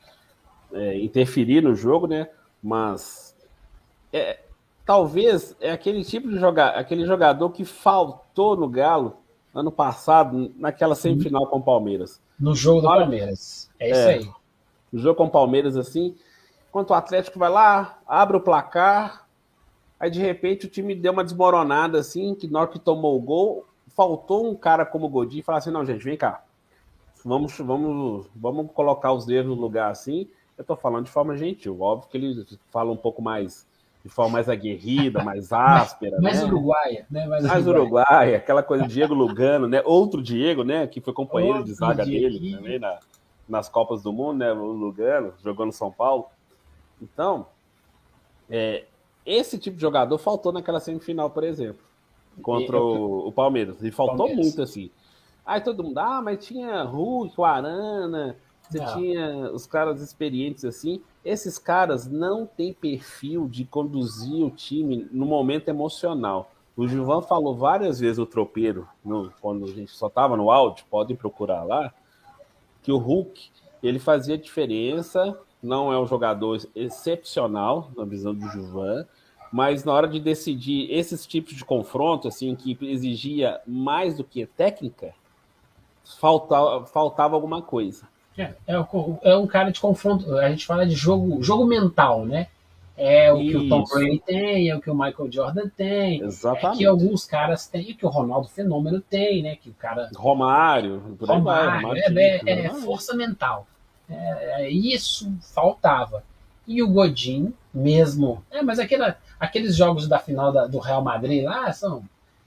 é, 0.73 0.99
interferir 0.99 1.61
no 1.61 1.75
jogo, 1.75 2.07
né? 2.07 2.29
Mas 2.61 3.35
é, 4.11 4.39
talvez 4.85 5.55
é 5.61 5.71
aquele 5.71 6.03
tipo 6.03 6.29
de 6.29 6.37
jogar, 6.37 6.69
aquele 6.69 7.05
jogador 7.05 7.49
que 7.51 7.63
faltou 7.63 8.55
no 8.55 8.67
Galo 8.67 9.17
ano 9.53 9.71
passado, 9.71 10.51
naquela 10.57 10.95
semifinal 10.95 11.45
com 11.47 11.59
o 11.59 11.63
Palmeiras. 11.63 12.19
No 12.39 12.55
jogo 12.55 12.81
do 12.81 12.87
Palmeiras. 12.87 13.69
É 13.79 13.91
isso 13.91 13.99
é, 13.99 14.13
aí. 14.15 14.29
No 14.91 14.99
jogo 14.99 15.15
com 15.15 15.25
o 15.25 15.29
Palmeiras, 15.29 15.77
assim. 15.77 16.15
Enquanto 16.73 16.89
o 16.89 16.95
Atlético 16.95 17.37
vai 17.37 17.51
lá, 17.51 17.99
abre 18.07 18.35
o 18.35 18.41
placar, 18.41 19.27
aí 19.99 20.09
de 20.09 20.19
repente 20.19 20.65
o 20.65 20.69
time 20.69 20.95
deu 20.95 21.13
uma 21.13 21.23
desmoronada, 21.23 21.99
assim, 21.99 22.33
que 22.33 22.47
na 22.47 22.61
hora 22.61 22.67
que 22.67 22.79
tomou 22.79 23.15
o 23.15 23.21
gol, 23.21 23.63
faltou 23.95 24.49
um 24.49 24.55
cara 24.55 24.83
como 24.83 25.05
o 25.05 25.09
Godinho 25.09 25.41
e 25.41 25.43
falar 25.43 25.59
assim: 25.59 25.69
não, 25.69 25.85
gente, 25.85 26.03
vem 26.03 26.17
cá. 26.17 26.43
Vamos, 27.23 27.55
vamos, 27.59 28.25
vamos 28.35 28.71
colocar 28.73 29.13
os 29.13 29.23
dedos 29.23 29.55
no 29.55 29.61
lugar 29.61 29.91
assim. 29.91 30.27
Eu 30.57 30.63
tô 30.63 30.75
falando 30.75 31.05
de 31.05 31.11
forma 31.11 31.37
gentil. 31.37 31.79
Óbvio 31.79 32.09
que 32.09 32.17
ele 32.17 32.43
fala 32.71 32.91
um 32.91 32.97
pouco 32.97 33.21
mais 33.21 33.67
de 34.03 34.09
forma 34.09 34.31
mais 34.31 34.49
aguerrida, 34.49 35.23
mais 35.23 35.53
áspera. 35.53 36.19
mais, 36.19 36.41
né? 36.41 36.47
uruguaia, 36.47 37.05
né? 37.07 37.27
Mais, 37.27 37.43
mais 37.45 37.67
uruguaia. 37.67 38.07
uruguaia. 38.07 38.37
aquela 38.37 38.63
coisa 38.63 38.87
Diego 38.87 39.13
Lugano, 39.13 39.67
né? 39.67 39.83
Outro 39.85 40.23
Diego, 40.23 40.63
né? 40.63 40.87
Que 40.87 40.99
foi 40.99 41.13
companheiro 41.13 41.59
Outro 41.59 41.71
de 41.71 41.77
zaga 41.77 42.03
Diego. 42.03 42.33
dele 42.33 42.55
também 42.55 42.79
na, 42.79 42.97
nas 43.47 43.69
Copas 43.69 44.01
do 44.01 44.11
Mundo, 44.11 44.39
né? 44.39 44.51
O 44.51 44.71
Lugano, 44.71 45.35
jogou 45.43 45.67
no 45.67 45.71
São 45.71 45.91
Paulo. 45.91 46.25
Então, 47.03 47.47
é, 48.49 48.85
esse 49.25 49.57
tipo 49.57 49.75
de 49.75 49.81
jogador 49.81 50.17
faltou 50.17 50.51
naquela 50.51 50.79
semifinal, 50.79 51.29
por 51.29 51.43
exemplo, 51.43 51.83
contra 52.41 52.79
o, 52.79 53.27
o 53.27 53.31
Palmeiras. 53.31 53.83
E 53.83 53.91
faltou 53.91 54.17
Palmeiras. 54.17 54.45
muito, 54.45 54.61
assim. 54.61 54.89
Aí 55.45 55.59
todo 55.59 55.83
mundo, 55.83 55.97
ah, 55.97 56.21
mas 56.21 56.45
tinha 56.45 56.83
Hulk, 56.83 57.33
o 57.39 57.43
Arana, 57.43 58.37
você 58.69 58.79
Não. 58.79 58.93
tinha 58.93 59.51
os 59.51 59.67
caras 59.67 60.01
experientes 60.01 60.63
assim. 60.63 61.01
Esses 61.23 61.57
caras 61.57 62.07
não 62.07 62.45
têm 62.45 62.73
perfil 62.73 63.47
de 63.47 63.65
conduzir 63.65 64.43
o 64.45 64.49
time 64.49 65.07
no 65.11 65.25
momento 65.25 65.67
emocional. 65.67 66.49
O 66.75 66.87
Gilvan 66.87 67.21
falou 67.21 67.55
várias 67.55 67.99
vezes 67.99 68.17
o 68.17 68.25
tropeiro, 68.25 68.87
no, 69.05 69.31
quando 69.41 69.65
a 69.65 69.67
gente 69.67 69.91
só 69.91 70.07
estava 70.07 70.35
no 70.35 70.49
áudio, 70.49 70.85
podem 70.89 71.15
procurar 71.15 71.63
lá, 71.63 71.93
que 72.81 72.91
o 72.91 72.97
Hulk 72.97 73.51
ele 73.81 73.99
fazia 73.99 74.37
diferença, 74.37 75.37
não 75.63 75.91
é 75.91 75.99
um 75.99 76.05
jogador 76.05 76.59
excepcional 76.75 77.89
na 77.97 78.03
visão 78.03 78.35
do 78.35 78.47
Gilvan, 78.49 79.05
mas 79.51 79.85
na 79.85 79.93
hora 79.93 80.07
de 80.07 80.19
decidir 80.19 80.91
esses 80.91 81.25
tipos 81.25 81.55
de 81.55 81.63
confronto, 81.63 82.27
assim, 82.27 82.53
que 82.55 82.77
exigia 82.81 83.61
mais 83.65 84.17
do 84.17 84.23
que 84.23 84.45
técnica, 84.45 85.13
faltava, 86.19 86.85
faltava 86.85 87.35
alguma 87.35 87.61
coisa. 87.61 88.07
É, 88.37 88.53
é, 88.67 88.85
é 89.23 89.37
um 89.37 89.47
cara 89.47 89.71
de 89.71 89.79
confronto, 89.79 90.35
a 90.37 90.49
gente 90.49 90.65
fala 90.65 90.85
de 90.85 90.95
jogo, 90.95 91.41
jogo 91.41 91.65
mental, 91.65 92.25
né? 92.25 92.47
É 92.95 93.33
o 93.33 93.41
Isso. 93.41 93.51
que 93.51 93.65
o 93.65 93.69
Tom 93.69 93.83
Brady 93.83 94.19
tem, 94.19 94.69
é 94.69 94.75
o 94.75 94.81
que 94.81 94.89
o 94.89 94.93
Michael 94.93 95.31
Jordan 95.31 95.67
tem, 95.75 96.21
Exatamente. 96.21 96.75
é 96.75 96.77
que 96.77 96.85
alguns 96.85 97.25
caras 97.25 97.67
têm, 97.67 97.89
é 97.89 97.93
que 97.93 98.05
o 98.05 98.09
Ronaldo 98.09 98.47
Fenômeno 98.47 99.01
tem, 99.01 99.41
né? 99.41 99.55
Que 99.55 99.69
o 99.69 99.73
cara. 99.73 100.09
Romário, 100.15 101.15
por 101.17 101.29
aí 101.29 101.37
Romário, 101.37 101.69
vai, 101.69 101.81
Romário 101.81 102.19
é, 102.19 102.41
é, 102.45 102.65
é, 102.65 102.69
força 102.69 103.15
mental. 103.15 103.65
É, 104.09 104.69
isso 104.69 105.31
faltava. 105.53 106.23
E 106.67 106.81
o 106.81 106.89
Godin, 106.89 107.53
mesmo. 107.73 108.43
É, 108.49 108.61
mas 108.61 108.79
aquela, 108.79 109.17
aqueles 109.39 109.75
jogos 109.75 110.07
da 110.07 110.19
final 110.19 110.51
da, 110.51 110.65
do 110.65 110.79
Real 110.79 111.03
Madrid 111.03 111.43
lá 111.43 111.71
são 111.73 112.03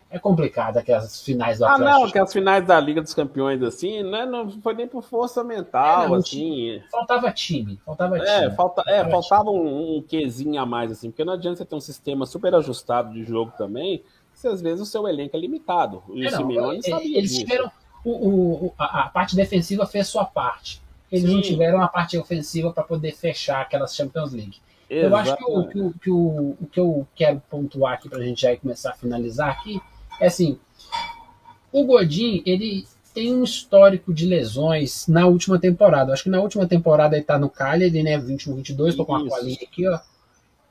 é 0.08 0.18
complicado 0.18 0.78
aquelas 0.78 1.20
finais 1.22 1.58
do 1.58 1.64
Atlético. 1.64 1.88
Ah, 1.88 1.98
não, 1.98 2.04
aquelas 2.06 2.32
finais 2.32 2.64
da 2.64 2.78
Liga 2.78 3.02
dos 3.02 3.12
Campeões, 3.12 3.60
assim, 3.62 4.02
né, 4.04 4.24
não 4.24 4.48
foi 4.62 4.72
nem 4.72 4.86
por 4.86 5.02
força 5.02 5.42
mental, 5.42 6.04
é, 6.04 6.08
não, 6.08 6.14
assim. 6.14 6.80
Faltava 6.90 7.30
time, 7.32 7.78
faltava 7.84 8.16
é, 8.16 8.20
time. 8.20 8.56
Falta, 8.56 8.82
é, 8.86 8.98
faltava, 8.98 9.10
faltava 9.10 9.50
um, 9.50 9.96
um 9.96 10.02
quezinho 10.02 10.60
a 10.60 10.64
mais, 10.64 10.92
assim, 10.92 11.10
porque 11.10 11.24
não 11.24 11.32
adianta 11.32 11.58
você 11.58 11.64
ter 11.64 11.74
um 11.74 11.80
sistema 11.80 12.24
super 12.24 12.54
ajustado 12.54 13.12
de 13.12 13.24
jogo 13.24 13.52
também, 13.58 14.02
se 14.32 14.46
às 14.46 14.60
vezes 14.62 14.80
o 14.80 14.86
seu 14.86 15.08
elenco 15.08 15.36
é 15.36 15.40
limitado. 15.40 16.02
E 16.10 16.24
é, 16.24 16.28
o 16.28 16.30
Simeone 16.30 16.78
é, 16.78 16.82
sabia 16.82 17.18
Eles 17.18 17.30
disso. 17.30 17.44
tiveram. 17.44 17.70
O, 18.04 18.66
o, 18.66 18.74
a, 18.78 19.04
a, 19.04 19.08
parte 19.08 19.34
defensiva 19.34 19.84
fez 19.84 20.06
sua 20.06 20.24
parte. 20.24 20.80
Eles 21.10 21.28
Sim. 21.28 21.34
não 21.34 21.42
tiveram 21.42 21.80
a 21.80 21.88
parte 21.88 22.18
ofensiva 22.18 22.72
para 22.72 22.82
poder 22.82 23.12
fechar 23.12 23.60
aquelas 23.60 23.94
Champions 23.94 24.32
League. 24.32 24.58
Exatamente. 24.88 25.12
Eu 25.12 25.16
acho 25.16 25.36
que 25.36 25.44
o 25.44 25.68
que, 25.68 25.80
o, 25.80 25.92
que, 25.92 26.10
o, 26.10 26.56
o 26.60 26.66
que 26.70 26.80
eu 26.80 27.06
quero 27.14 27.42
pontuar 27.50 27.94
aqui 27.94 28.08
para 28.08 28.18
a 28.18 28.24
gente 28.24 28.42
já 28.42 28.56
começar 28.56 28.90
a 28.90 28.94
finalizar 28.94 29.50
aqui 29.50 29.80
é 30.20 30.26
assim, 30.26 30.58
o 31.72 31.84
Godin, 31.84 32.42
ele 32.46 32.86
tem 33.12 33.34
um 33.34 33.42
histórico 33.44 34.12
de 34.12 34.26
lesões 34.26 35.06
na 35.08 35.26
última 35.26 35.58
temporada. 35.58 36.12
Acho 36.12 36.24
que 36.24 36.30
na 36.30 36.40
última 36.40 36.66
temporada 36.66 37.16
ele 37.16 37.24
tá 37.24 37.38
no 37.38 37.48
Cagliari, 37.48 38.02
né, 38.02 38.18
21, 38.18 38.56
22, 38.56 38.94
tô 38.94 39.04
com 39.04 39.16
a 39.16 39.28
colinha 39.28 39.58
aqui, 39.62 39.88
ó. 39.88 39.98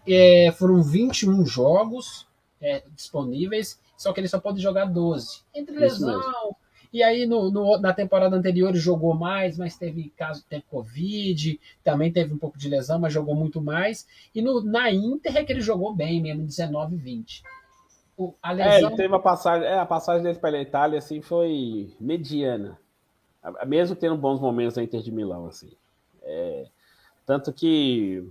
É, 0.08 0.54
foram 0.58 0.84
21 0.84 1.46
jogos 1.46 2.27
é, 2.62 2.84
disponíveis, 2.96 3.80
só 3.98 4.13
que 4.13 4.20
ele 4.20 4.27
só 4.27 4.39
pode 4.39 4.62
jogar 4.62 4.86
12. 4.86 5.42
Entre 5.56 5.75
lesão, 5.75 6.56
e 6.92 7.04
aí 7.04 7.25
no, 7.25 7.51
no, 7.51 7.77
na 7.77 7.94
temporada 7.94 8.36
anterior 8.36 8.70
ele 8.70 8.80
jogou 8.80 9.13
mais, 9.13 9.58
mas 9.58 9.77
teve 9.77 10.12
caso 10.18 10.46
teve 10.50 10.63
Covid, 10.70 11.60
também 11.84 12.12
teve 12.12 12.34
um 12.34 12.38
pouco 12.38 12.58
de 12.58 12.70
lesão, 12.70 13.00
mas 13.00 13.13
jogou 13.13 13.36
muito 13.36 13.62
mais. 13.62 14.08
E 14.34 14.42
no, 14.42 14.62
na 14.63 14.92
Inter 14.92 15.38
é 15.38 15.44
que 15.44 15.51
ele 15.51 15.62
jogou 15.62 15.94
bem 15.94 16.22
mesmo, 16.22 16.46
19 16.46 16.96
20 16.96 17.44
a 18.42 18.51
lesão... 18.51 18.72
É, 18.72 18.82
ele 18.82 18.96
teve 18.96 19.08
uma 19.08 19.20
passagem, 19.20 19.68
é, 19.68 19.77
a 19.77 19.86
passagem 19.86 20.24
dele 20.24 20.39
pela 20.39 20.60
Itália 20.60 21.00
assim 21.00 21.22
foi 21.22 21.94
mediana, 22.00 22.80
mesmo 23.65 23.96
tendo 23.96 24.15
bons 24.15 24.39
momentos 24.39 24.77
na 24.77 24.84
Inter 24.84 25.01
de 25.01 25.12
Milão 25.12 25.48
assim. 25.48 25.72
É, 26.24 26.65
tanto 27.25 27.51
que 27.51 28.25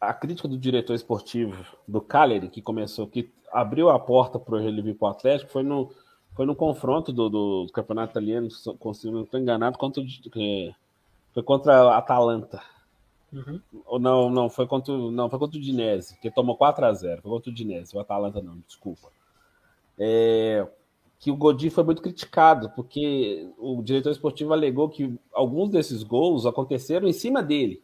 a 0.00 0.12
crítica 0.12 0.48
do 0.48 0.58
diretor 0.58 0.94
esportivo 0.94 1.64
do 1.86 2.00
Cagliari, 2.00 2.48
que 2.48 2.62
começou, 2.62 3.06
que 3.06 3.30
abriu 3.52 3.90
a 3.90 3.98
porta 3.98 4.38
para 4.38 4.62
ele 4.62 4.82
vir 4.82 4.96
para 4.96 5.08
o 5.08 5.10
Atlético, 5.10 5.52
foi 5.52 5.62
no, 5.62 5.92
foi 6.34 6.46
no 6.46 6.54
confronto 6.54 7.12
do, 7.12 7.28
do 7.28 7.66
campeonato 7.72 8.12
italiano, 8.12 8.50
se 8.50 9.10
não 9.10 9.22
estou 9.22 9.40
enganado, 9.40 9.78
contra, 9.78 10.02
foi 11.32 11.42
contra 11.42 11.82
a 11.90 11.98
Atalanta. 11.98 12.62
Uhum. 13.32 13.60
Ou 13.86 13.98
não, 13.98 14.30
não, 14.30 14.50
foi 14.50 14.66
contra, 14.66 14.94
não, 14.94 15.30
foi 15.30 15.38
contra 15.38 15.58
o 15.58 15.62
Dinese, 15.62 16.18
que 16.20 16.30
tomou 16.30 16.56
4 16.56 16.84
a 16.84 16.92
0 16.92 17.22
Foi 17.22 17.30
contra 17.30 17.50
o 17.50 17.54
Dinese, 17.54 17.96
o 17.96 18.00
Atalanta 18.00 18.42
não, 18.42 18.58
desculpa. 18.66 19.08
É, 19.98 20.66
que 21.22 21.30
o 21.30 21.36
Godin 21.36 21.70
foi 21.70 21.84
muito 21.84 22.02
criticado, 22.02 22.70
porque 22.70 23.48
o 23.56 23.80
diretor 23.80 24.10
esportivo 24.10 24.52
alegou 24.52 24.88
que 24.88 25.16
alguns 25.32 25.70
desses 25.70 26.02
gols 26.02 26.44
aconteceram 26.44 27.06
em 27.06 27.12
cima 27.12 27.40
dele. 27.40 27.80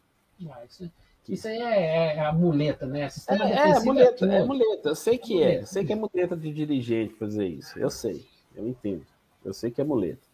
Ah, 0.51 0.65
isso, 0.69 0.91
isso 1.29 1.47
aí 1.47 1.57
é, 1.57 2.17
é, 2.17 2.21
a 2.21 2.33
muleta, 2.33 2.85
né? 2.85 3.09
Sistema 3.09 3.49
é, 3.49 3.71
é, 3.71 3.81
muleta, 3.81 4.27
é, 4.27 4.39
é 4.39 4.45
muleta, 4.45 4.89
eu 4.89 4.95
sei 4.97 5.19
que 5.19 5.35
é, 5.35 5.37
muleta. 5.37 5.59
é, 5.59 5.63
eu 5.63 5.67
sei 5.67 5.85
que 5.85 5.93
é 5.93 5.97
muleta 5.97 6.37
de 6.37 6.53
dirigente 6.53 7.15
fazer 7.15 7.47
isso, 7.47 7.79
eu 7.79 7.89
sei, 7.89 8.27
eu 8.59 8.69
entendo, 8.69 9.07
eu 9.45 9.55
sei 9.55 9.71
que 9.71 9.81
é 9.81 9.85
muleta. 9.85 10.27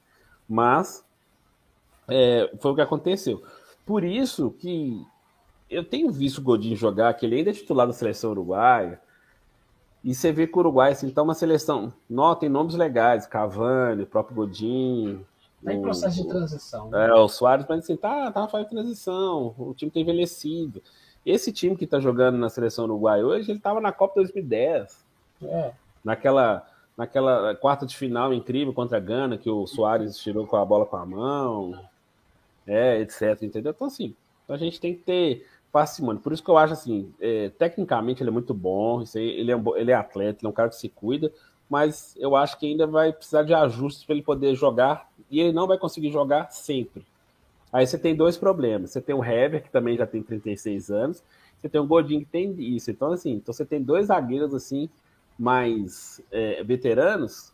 Mas 0.48 1.04
é, 2.08 2.50
foi 2.58 2.72
o 2.72 2.74
que 2.74 2.80
aconteceu. 2.80 3.42
Por 3.86 4.02
isso 4.02 4.50
que 4.50 5.04
eu 5.68 5.84
tenho 5.84 6.10
visto 6.10 6.38
o 6.38 6.42
Godinho 6.42 6.76
jogar, 6.76 7.14
que 7.14 7.26
ele 7.26 7.36
ainda 7.36 7.50
é 7.50 7.54
titular 7.54 7.86
da 7.86 7.92
seleção 7.92 8.30
uruguaia, 8.30 9.00
e 10.04 10.14
você 10.14 10.30
vê 10.30 10.46
que 10.46 10.54
o 10.54 10.58
Uruguai 10.60 10.92
assim, 10.92 11.08
tá 11.08 11.22
uma 11.22 11.34
seleção. 11.34 11.90
Não, 12.08 12.34
tem 12.34 12.50
nomes 12.50 12.74
legais, 12.74 13.26
Cavani, 13.26 14.02
o 14.02 14.06
próprio 14.06 14.36
Godinho. 14.36 15.26
Tá 15.64 15.72
em 15.72 15.80
processo 15.80 16.22
de 16.22 16.28
transição. 16.28 16.90
Né? 16.90 17.08
É, 17.08 17.14
o 17.14 17.26
Soares, 17.26 17.64
mas 17.66 17.78
assim, 17.78 17.96
tá, 17.96 18.30
tá 18.30 18.46
fazendo 18.46 18.68
transição, 18.68 19.54
o 19.56 19.72
time 19.72 19.90
tá 19.90 19.98
envelhecido. 19.98 20.82
Esse 21.24 21.50
time 21.50 21.74
que 21.74 21.86
tá 21.86 21.98
jogando 21.98 22.36
na 22.36 22.50
seleção 22.50 22.84
uruguaia 22.84 23.26
hoje, 23.26 23.50
ele 23.50 23.58
tava 23.58 23.80
na 23.80 23.92
Copa 23.92 24.16
2010. 24.16 25.02
É. 25.42 25.72
Naquela, 26.04 26.66
naquela 26.96 27.54
quarta 27.56 27.84
de 27.84 27.96
final 27.96 28.32
incrível 28.32 28.72
contra 28.72 28.98
a 28.98 29.00
Gana, 29.00 29.36
que 29.36 29.50
o 29.50 29.66
Soares 29.66 30.16
tirou 30.18 30.46
com 30.46 30.56
a 30.56 30.64
bola 30.64 30.86
com 30.86 30.96
a 30.96 31.04
mão 31.04 31.78
é, 32.66 33.00
etc. 33.00 33.42
Entendeu? 33.42 33.72
Então, 33.72 33.86
assim, 33.86 34.14
a 34.48 34.56
gente 34.56 34.80
tem 34.80 34.94
que 34.94 35.02
ter 35.02 35.46
parcimônia. 35.72 36.22
Por 36.22 36.32
isso 36.32 36.42
que 36.42 36.50
eu 36.50 36.56
acho 36.56 36.72
assim, 36.72 37.12
é, 37.20 37.48
tecnicamente 37.50 38.22
ele 38.22 38.30
é 38.30 38.32
muito 38.32 38.54
bom, 38.54 39.02
ele, 39.14 39.50
é 39.50 39.56
um, 39.56 39.76
ele 39.76 39.90
é 39.90 39.94
atleta, 39.94 40.40
ele 40.40 40.46
é 40.46 40.48
um 40.48 40.52
cara 40.52 40.68
que 40.68 40.76
se 40.76 40.88
cuida, 40.88 41.32
mas 41.68 42.14
eu 42.16 42.36
acho 42.36 42.58
que 42.58 42.66
ainda 42.66 42.86
vai 42.86 43.12
precisar 43.12 43.42
de 43.42 43.52
ajustes 43.52 44.04
para 44.04 44.14
ele 44.14 44.22
poder 44.22 44.54
jogar, 44.54 45.10
e 45.30 45.40
ele 45.40 45.52
não 45.52 45.66
vai 45.66 45.76
conseguir 45.76 46.12
jogar 46.12 46.50
sempre. 46.50 47.04
Aí 47.72 47.84
você 47.84 47.98
tem 47.98 48.14
dois 48.14 48.36
problemas. 48.36 48.92
Você 48.92 49.00
tem 49.00 49.14
o 49.14 49.24
Hever, 49.24 49.64
que 49.64 49.70
também 49.70 49.96
já 49.96 50.06
tem 50.06 50.22
36 50.22 50.90
anos, 50.90 51.24
você 51.58 51.68
tem 51.68 51.80
o 51.80 51.86
Godinho 51.86 52.20
que 52.20 52.26
tem 52.26 52.54
isso. 52.76 52.90
Então, 52.90 53.10
assim, 53.10 53.32
então 53.32 53.52
você 53.52 53.64
tem 53.64 53.82
dois 53.82 54.06
zagueiros 54.06 54.54
assim, 54.54 54.88
mais 55.38 56.22
é, 56.30 56.62
veteranos, 56.62 57.52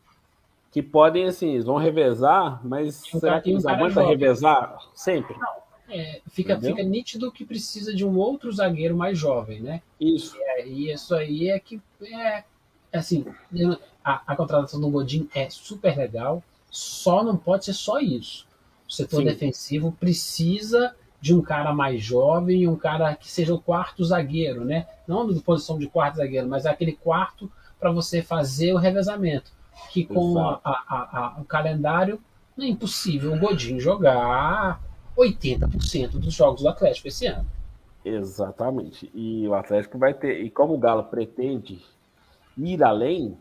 que 0.71 0.83
podem, 0.83 1.27
assim, 1.27 1.59
vão 1.61 1.77
revezar, 1.77 2.61
mas 2.65 3.03
um 3.13 3.19
será 3.19 3.41
que 3.41 3.51
eles 3.51 3.67
aguentam 3.67 4.07
revezar 4.07 4.79
sempre? 4.95 5.37
Não, 5.37 5.61
é, 5.89 6.21
fica, 6.31 6.59
fica 6.61 6.83
nítido 6.83 7.33
que 7.33 7.45
precisa 7.45 7.93
de 7.93 8.07
um 8.07 8.17
outro 8.17 8.53
zagueiro 8.53 8.97
mais 8.97 9.19
jovem, 9.19 9.61
né? 9.61 9.83
Isso. 10.01 10.37
E, 10.65 10.69
e 10.69 10.93
isso 10.93 11.15
aí 11.15 11.49
é 11.49 11.59
que, 11.59 11.81
é, 12.03 12.45
assim, 12.93 13.25
a, 14.05 14.23
a 14.27 14.37
contratação 14.37 14.81
do 14.81 14.89
Godin 14.89 15.29
é 15.35 15.51
super 15.51 15.97
legal, 15.97 16.43
só 16.71 17.25
não 17.25 17.37
pode 17.37 17.65
ser 17.65 17.73
só 17.73 17.99
isso. 17.99 18.47
O 18.89 18.93
setor 18.93 19.19
Sim. 19.19 19.25
defensivo 19.25 19.93
precisa 19.99 20.95
de 21.21 21.35
um 21.35 21.43
cara 21.43 21.73
mais 21.75 22.01
jovem, 22.03 22.67
um 22.67 22.77
cara 22.77 23.15
que 23.15 23.31
seja 23.31 23.53
o 23.53 23.61
quarto 23.61 24.05
zagueiro, 24.05 24.65
né? 24.65 24.87
Não 25.07 25.27
de 25.27 25.41
posição 25.41 25.79
de 25.79 25.89
quarto 25.89 26.17
zagueiro, 26.17 26.49
mas 26.49 26.65
é 26.65 26.71
aquele 26.71 26.93
quarto 26.93 27.51
para 27.81 27.91
você 27.91 28.23
fazer 28.23 28.73
o 28.75 28.77
revezamento 28.77 29.53
que 29.91 30.05
com 30.05 30.39
a, 30.39 30.61
a, 30.65 31.35
a, 31.37 31.41
o 31.41 31.45
calendário 31.45 32.21
é 32.59 32.67
impossível 32.67 33.33
o 33.33 33.39
Godinho 33.39 33.81
jogar 33.81 34.81
80% 35.17 36.11
dos 36.11 36.35
jogos 36.35 36.63
do 36.63 36.69
Atlético 36.69 37.09
esse 37.09 37.27
ano. 37.27 37.47
Exatamente. 38.05 39.11
E 39.15 39.47
o 39.49 39.55
Atlético 39.55 39.99
vai 39.99 40.15
ter. 40.15 40.43
E 40.43 40.51
como 40.51 40.75
o 40.75 40.79
Galo 40.79 41.05
pretende 41.05 41.83
ir 42.57 42.83
além, 42.83 43.37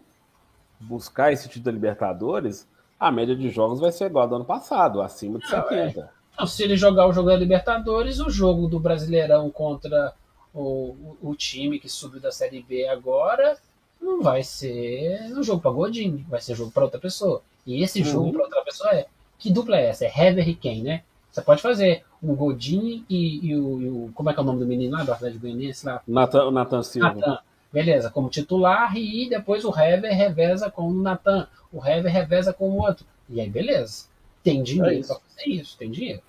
buscar 0.79 1.31
esse 1.31 1.47
título 1.47 1.65
da 1.65 1.71
Libertadores, 1.71 2.67
a 2.99 3.11
média 3.11 3.35
de 3.35 3.49
jogos 3.49 3.79
vai 3.79 3.91
ser 3.91 4.05
igual 4.05 4.23
ao 4.23 4.29
do 4.29 4.35
ano 4.35 4.45
passado, 4.45 5.01
acima 5.01 5.39
de 5.39 5.45
Não, 5.51 5.63
70. 5.69 5.99
É. 5.99 6.09
Então, 6.33 6.47
se 6.47 6.63
ele 6.63 6.77
jogar 6.77 7.07
o 7.07 7.13
jogo 7.13 7.29
da 7.29 7.35
Libertadores, 7.35 8.19
o 8.19 8.29
jogo 8.29 8.67
do 8.67 8.79
Brasileirão 8.79 9.49
contra 9.49 10.13
o, 10.53 11.17
o, 11.21 11.29
o 11.31 11.35
time 11.35 11.79
que 11.79 11.89
subiu 11.89 12.21
da 12.21 12.31
Série 12.31 12.61
B 12.61 12.87
agora 12.87 13.57
não 14.01 14.21
vai 14.21 14.43
ser 14.43 15.31
um 15.31 15.43
jogo 15.43 15.61
para 15.61 15.71
Godin, 15.71 16.25
vai 16.29 16.41
ser 16.41 16.55
jogo 16.55 16.71
para 16.71 16.83
outra 16.83 16.99
pessoa. 16.99 17.41
E 17.65 17.83
esse 17.83 17.99
uhum. 17.99 18.05
jogo 18.05 18.31
para 18.33 18.43
outra 18.43 18.61
pessoa 18.63 18.91
é. 18.93 19.07
Que 19.37 19.51
dupla 19.51 19.77
é 19.77 19.87
essa? 19.87 20.05
É 20.05 20.07
Hever 20.09 20.49
e 20.49 20.55
quem, 20.55 20.81
né? 20.83 21.03
Você 21.31 21.41
pode 21.41 21.61
fazer 21.61 22.03
um 22.21 22.35
Godin 22.35 23.05
e, 23.09 23.47
e, 23.47 23.55
o, 23.55 23.81
e, 23.81 23.89
o, 23.89 24.11
Como 24.13 24.29
é 24.29 24.33
que 24.33 24.39
é 24.39 24.43
o 24.43 24.45
nome 24.45 24.59
do 24.59 24.65
menino 24.65 24.97
lá 24.97 25.03
do 25.03 25.13
Atlético 25.13 25.41
Goianiense 25.41 25.85
lá? 25.85 26.01
Natan, 26.07 26.51
Nathan 26.51 26.83
Silva. 26.83 27.13
Nathan. 27.13 27.39
Beleza, 27.71 28.09
como 28.09 28.29
titular 28.29 28.97
e 28.97 29.29
depois 29.29 29.63
o 29.63 29.69
Hever 29.69 30.11
reveza 30.11 30.71
com 30.71 30.87
o 30.87 30.93
Natan. 30.93 31.47
O 31.71 31.85
Hever 31.85 32.11
reveza 32.11 32.51
com 32.51 32.69
o 32.69 32.81
outro. 32.81 33.05
E 33.29 33.39
aí, 33.39 33.49
beleza. 33.49 34.07
Tem 34.43 34.63
dinheiro 34.63 35.03
é 35.03 35.07
para 35.07 35.15
fazer 35.15 35.49
isso, 35.49 35.77
tem 35.77 35.91
dinheiro. 35.91 36.21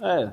É. 0.00 0.32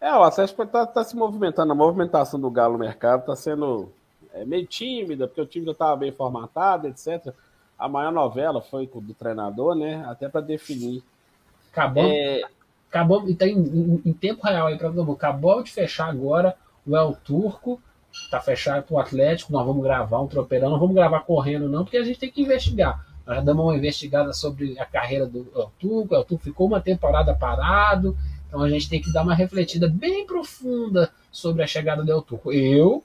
É, 0.00 0.12
o 0.14 0.22
Atlético 0.22 0.62
está 0.62 0.86
tá 0.86 1.02
se 1.02 1.16
movimentando. 1.16 1.72
A 1.72 1.74
movimentação 1.74 2.38
do 2.38 2.50
Galo 2.50 2.74
no 2.74 2.78
mercado 2.78 3.20
está 3.20 3.34
sendo 3.34 3.90
é, 4.36 4.44
meio 4.44 4.66
tímida, 4.66 5.26
porque 5.26 5.40
o 5.40 5.46
time 5.46 5.66
já 5.66 5.72
estava 5.72 5.96
bem 5.96 6.12
formatado, 6.12 6.86
etc. 6.88 7.34
A 7.78 7.88
maior 7.88 8.12
novela 8.12 8.60
foi 8.60 8.86
do 8.86 9.14
treinador, 9.14 9.74
né? 9.74 10.04
Até 10.06 10.28
para 10.28 10.40
definir. 10.40 11.02
Acabou. 11.72 12.04
É... 12.04 12.42
Acabou, 12.88 13.28
então, 13.28 13.46
em, 13.46 14.00
em, 14.04 14.12
tempo 14.12 14.46
real 14.46 14.68
aí 14.68 14.78
para 14.78 14.88
todo 14.88 15.04
mundo. 15.04 15.16
Acabou 15.16 15.62
de 15.62 15.70
fechar 15.70 16.08
agora 16.08 16.56
o 16.86 16.96
El 16.96 17.14
Turco. 17.24 17.80
Tá 18.30 18.40
fechado 18.40 18.84
para 18.84 18.94
o 18.94 18.98
Atlético. 18.98 19.52
Nós 19.52 19.66
vamos 19.66 19.82
gravar 19.82 20.20
um 20.20 20.26
tropeirão. 20.26 20.70
Não 20.70 20.78
vamos 20.78 20.94
gravar 20.94 21.20
correndo, 21.20 21.68
não, 21.68 21.84
porque 21.84 21.98
a 21.98 22.04
gente 22.04 22.18
tem 22.18 22.30
que 22.30 22.40
investigar. 22.40 23.04
Nós 23.26 23.44
damos 23.44 23.64
uma 23.64 23.76
investigada 23.76 24.32
sobre 24.32 24.78
a 24.78 24.86
carreira 24.86 25.26
do 25.26 25.46
El 25.54 25.70
Turco. 25.78 26.14
O 26.14 26.16
El 26.16 26.24
Turco 26.24 26.44
ficou 26.44 26.66
uma 26.66 26.80
temporada 26.80 27.34
parado. 27.34 28.16
Então 28.48 28.62
a 28.62 28.70
gente 28.70 28.88
tem 28.88 29.02
que 29.02 29.12
dar 29.12 29.22
uma 29.22 29.34
refletida 29.34 29.88
bem 29.88 30.24
profunda 30.24 31.10
sobre 31.30 31.62
a 31.62 31.66
chegada 31.66 32.02
do 32.02 32.10
El 32.10 32.22
Turco. 32.22 32.52
Eu, 32.52 33.02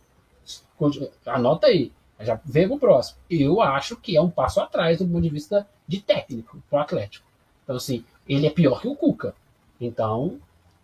anota 1.25 1.67
aí, 1.67 1.91
já 2.19 2.39
vem 2.45 2.67
com 2.67 2.75
o 2.75 2.79
próximo. 2.79 3.17
Eu 3.29 3.61
acho 3.61 3.95
que 3.95 4.15
é 4.15 4.21
um 4.21 4.29
passo 4.29 4.59
atrás 4.59 4.99
do 4.99 5.07
ponto 5.07 5.21
de 5.21 5.29
vista 5.29 5.67
de 5.87 6.01
técnico 6.01 6.61
para 6.69 6.79
o 6.79 6.81
Atlético. 6.81 7.25
Então, 7.63 7.75
assim, 7.75 8.03
ele 8.27 8.47
é 8.47 8.49
pior 8.49 8.81
que 8.81 8.87
o 8.87 8.95
Cuca. 8.95 9.33
Então, 9.79 10.39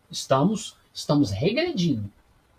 estamos, 0.10 0.76
estamos 0.94 1.32
regredindo. 1.32 2.10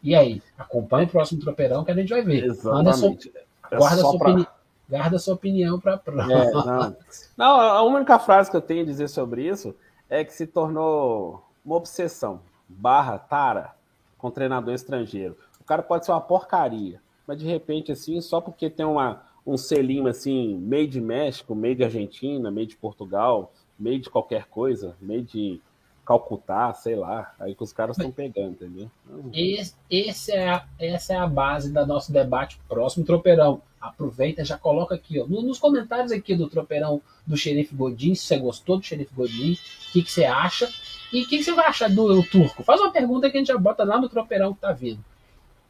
E 0.02 0.14
aí, 0.14 0.42
acompanhe 0.56 1.06
o 1.06 1.10
próximo 1.10 1.40
tropeirão 1.40 1.84
que 1.84 1.90
a 1.90 1.94
gente 1.94 2.08
vai 2.08 2.22
ver. 2.22 2.44
Exatamente. 2.44 3.32
É 3.70 3.76
guarda, 3.76 4.00
sua 4.00 4.18
pra... 4.18 4.30
opini... 4.30 4.46
guarda 4.88 5.18
sua 5.18 5.34
opinião 5.34 5.80
para 5.80 6.00
é, 6.06 6.50
não. 6.50 6.96
não, 7.36 7.60
a 7.60 7.82
única 7.82 8.18
frase 8.18 8.50
que 8.50 8.56
eu 8.56 8.62
tenho 8.62 8.82
a 8.82 8.86
dizer 8.86 9.08
sobre 9.08 9.46
isso 9.46 9.74
é 10.08 10.24
que 10.24 10.32
se 10.32 10.46
tornou 10.46 11.44
uma 11.64 11.76
obsessão 11.76 12.40
barra 12.68 13.18
tara 13.18 13.74
com 14.16 14.30
treinador 14.30 14.74
estrangeiro. 14.74 15.36
Cara 15.68 15.82
pode 15.82 16.06
ser 16.06 16.12
uma 16.12 16.20
porcaria, 16.20 16.98
mas 17.26 17.38
de 17.38 17.46
repente, 17.46 17.92
assim, 17.92 18.18
só 18.22 18.40
porque 18.40 18.70
tem 18.70 18.86
uma, 18.86 19.22
um 19.46 19.58
selinho 19.58 20.06
assim, 20.06 20.56
meio 20.56 20.88
de 20.88 20.98
México, 20.98 21.54
meio 21.54 21.76
de 21.76 21.84
Argentina, 21.84 22.50
meio 22.50 22.66
de 22.66 22.74
Portugal, 22.74 23.52
meio 23.78 24.00
de 24.00 24.08
qualquer 24.08 24.46
coisa, 24.46 24.96
meio 24.98 25.22
de 25.22 25.60
Calcutá, 26.06 26.72
sei 26.72 26.96
lá, 26.96 27.34
aí 27.38 27.54
que 27.54 27.62
os 27.62 27.70
caras 27.70 27.98
estão 27.98 28.10
pegando, 28.10 28.52
entendeu? 28.52 28.90
Esse, 29.30 29.74
esse 29.90 30.32
é 30.32 30.48
a, 30.48 30.64
essa 30.78 31.12
é 31.12 31.16
a 31.18 31.26
base 31.26 31.70
do 31.70 31.86
nosso 31.86 32.10
debate 32.10 32.58
próximo, 32.66 33.04
Tropeirão. 33.04 33.60
Aproveita, 33.78 34.42
já 34.42 34.56
coloca 34.56 34.94
aqui, 34.94 35.20
ó, 35.20 35.26
nos 35.26 35.58
comentários 35.58 36.12
aqui 36.12 36.34
do 36.34 36.48
Tropeirão 36.48 37.02
do 37.26 37.36
Xerife 37.36 37.74
Godin, 37.76 38.14
se 38.14 38.24
você 38.24 38.38
gostou 38.38 38.78
do 38.78 38.82
Xerife 38.82 39.14
Godin, 39.14 39.52
o 39.52 39.92
que, 39.92 40.02
que 40.02 40.10
você 40.10 40.24
acha? 40.24 40.66
E 41.12 41.22
o 41.22 41.28
que, 41.28 41.36
que, 41.36 41.44
você 41.44 41.52
vai 41.52 41.66
achar 41.66 41.90
do 41.90 42.22
Turco? 42.22 42.62
Faz 42.64 42.80
uma 42.80 42.90
pergunta 42.90 43.30
que 43.30 43.36
a 43.36 43.40
gente 43.40 43.48
já 43.48 43.58
bota 43.58 43.84
lá 43.84 44.00
no 44.00 44.08
Tropeirão 44.08 44.54
que 44.54 44.60
tá 44.60 44.72
vindo. 44.72 45.04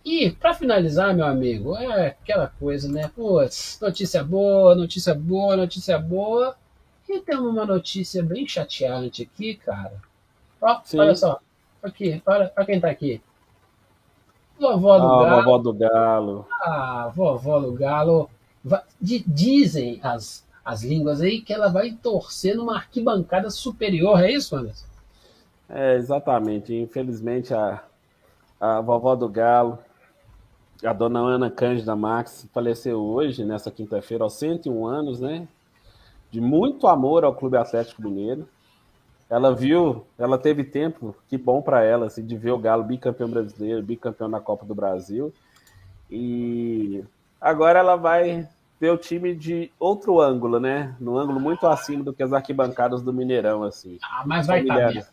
E, 0.05 0.31
para 0.31 0.55
finalizar, 0.55 1.15
meu 1.15 1.27
amigo, 1.27 1.77
é 1.77 2.09
aquela 2.09 2.47
coisa, 2.47 2.91
né? 2.91 3.11
Putz, 3.15 3.79
notícia 3.81 4.23
boa, 4.25 4.75
notícia 4.75 5.15
boa, 5.15 5.57
notícia 5.57 5.99
boa. 5.99 6.57
E 7.09 7.21
tem 7.21 7.37
uma 7.37 7.65
notícia 7.65 8.23
bem 8.23 8.47
chateante 8.47 9.23
aqui, 9.23 9.57
cara. 9.57 9.95
Ó, 10.61 10.81
Sim. 10.85 10.99
olha 10.99 11.15
só. 11.15 11.41
Aqui, 11.83 12.23
olha, 12.27 12.53
olha 12.57 12.67
quem 12.67 12.81
tá 12.81 12.91
aqui. 12.91 13.21
Vovó 14.59 14.99
do 14.99 15.07
ah, 15.07 15.25
Galo. 15.25 15.43
Vovó 15.43 15.59
do 15.59 15.73
Galo. 15.73 16.47
Ah, 16.63 17.13
vovó 17.15 17.61
do 17.61 17.73
Galo. 17.73 18.31
Dizem 19.01 20.01
as, 20.03 20.45
as 20.65 20.83
línguas 20.83 21.21
aí 21.21 21.41
que 21.41 21.53
ela 21.53 21.69
vai 21.69 21.93
torcer 21.93 22.57
numa 22.57 22.77
arquibancada 22.77 23.51
superior, 23.51 24.21
é 24.21 24.33
isso, 24.33 24.57
Anderson? 24.57 24.87
É, 25.69 25.95
exatamente. 25.95 26.75
Infelizmente, 26.75 27.55
a, 27.55 27.83
a 28.61 28.81
vovó 28.81 29.15
do 29.15 29.29
Galo, 29.29 29.79
a 30.85 30.93
dona 30.93 31.21
Ana 31.21 31.51
Cândida 31.51 31.95
Max, 31.97 32.49
faleceu 32.53 33.01
hoje, 33.01 33.45
nessa 33.45 33.71
quinta-feira, 33.71 34.25
aos 34.25 34.35
101 34.35 34.87
anos, 34.87 35.21
né? 35.21 35.49
De 36.31 36.41
muito 36.41 36.87
amor 36.87 37.25
ao 37.25 37.35
Clube 37.35 37.57
Atlético 37.57 38.03
Mineiro 38.03 38.47
ela 39.31 39.55
viu, 39.55 40.07
ela 40.19 40.39
teve 40.39 40.65
tempo, 40.65 41.15
que 41.29 41.37
bom 41.37 41.61
para 41.61 41.85
ela, 41.85 42.07
assim, 42.07 42.25
de 42.25 42.37
ver 42.37 42.53
o 42.53 42.59
Galo 42.59 42.83
bicampeão 42.83 43.29
brasileiro, 43.29 43.83
bicampeão 43.83 44.29
na 44.29 44.41
Copa 44.41 44.65
do 44.65 44.75
Brasil. 44.75 45.33
E 46.11 47.05
agora 47.39 47.79
ela 47.79 47.95
vai 47.95 48.49
ver 48.81 48.91
o 48.91 48.97
time 48.97 49.35
de 49.35 49.71
outro 49.79 50.19
ângulo, 50.19 50.59
né? 50.59 50.97
No 50.99 51.19
ângulo 51.19 51.39
muito 51.39 51.67
acima 51.67 52.03
do 52.03 52.15
que 52.15 52.23
as 52.23 52.33
arquibancadas 52.33 53.03
do 53.03 53.13
Mineirão, 53.13 53.63
assim. 53.65 53.99
Ah, 54.03 54.23
mas 54.27 54.47
vai 54.47 54.63
estar 54.63 54.93
tá 54.93 55.07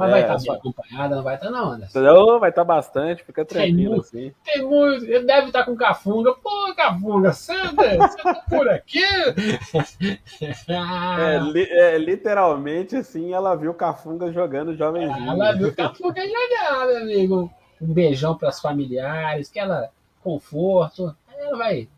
mas 0.00 0.08
é, 0.08 0.12
vai 0.12 0.20
estar 0.22 0.34
tá 0.34 0.42
bem 0.42 0.52
acompanhada, 0.52 1.16
não 1.16 1.22
vai 1.22 1.34
estar 1.34 1.50
não, 1.50 1.72
Anderson. 1.72 2.00
Não, 2.00 2.40
vai 2.40 2.48
estar 2.48 2.64
tá 2.64 2.74
bastante, 2.74 3.22
fica 3.22 3.44
tranquilo 3.44 3.90
tem 3.90 4.00
assim. 4.00 4.32
Tem 4.44 4.62
muito, 4.62 5.04
ele 5.04 5.26
deve 5.26 5.48
estar 5.48 5.60
tá 5.60 5.64
com 5.66 5.76
Cafunga. 5.76 6.32
Pô, 6.34 6.74
Cafunga, 6.74 7.32
você, 7.32 7.52
você 7.52 8.22
tá 8.22 8.42
por 8.48 8.66
aqui? 8.68 9.04
é, 10.70 11.38
li, 11.38 11.68
é, 11.70 11.98
literalmente, 11.98 12.96
assim, 12.96 13.34
ela 13.34 13.54
viu 13.54 13.74
Cafunga 13.74 14.32
jogando 14.32 14.74
jovenzinho. 14.74 15.30
Ela 15.30 15.52
viu 15.52 15.74
Cafunga 15.74 16.22
jogar, 16.22 16.86
meu 16.86 16.96
amigo. 17.02 17.50
Um 17.80 17.92
beijão 17.92 18.34
para 18.36 18.48
as 18.48 18.60
familiares, 18.60 19.50
que 19.50 19.58
ela 19.58 19.90
conforto. 20.22 21.14
Ela 21.38 21.56
vai, 21.56 21.88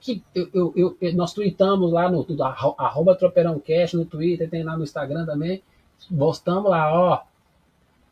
que 0.00 0.22
eu, 0.34 0.48
eu, 0.54 0.96
eu, 1.00 1.14
nós 1.14 1.32
tweetamos 1.32 1.92
lá 1.92 2.10
no 2.10 2.22
tudo, 2.22 2.42
arroba 2.42 3.16
Tropeirão 3.16 3.58
Cash 3.58 3.94
no 3.94 4.04
Twitter, 4.04 4.48
tem 4.48 4.62
lá 4.62 4.76
no 4.76 4.84
Instagram 4.84 5.24
também. 5.24 5.62
Postamos 6.16 6.70
lá, 6.70 6.92
ó, 6.92 7.22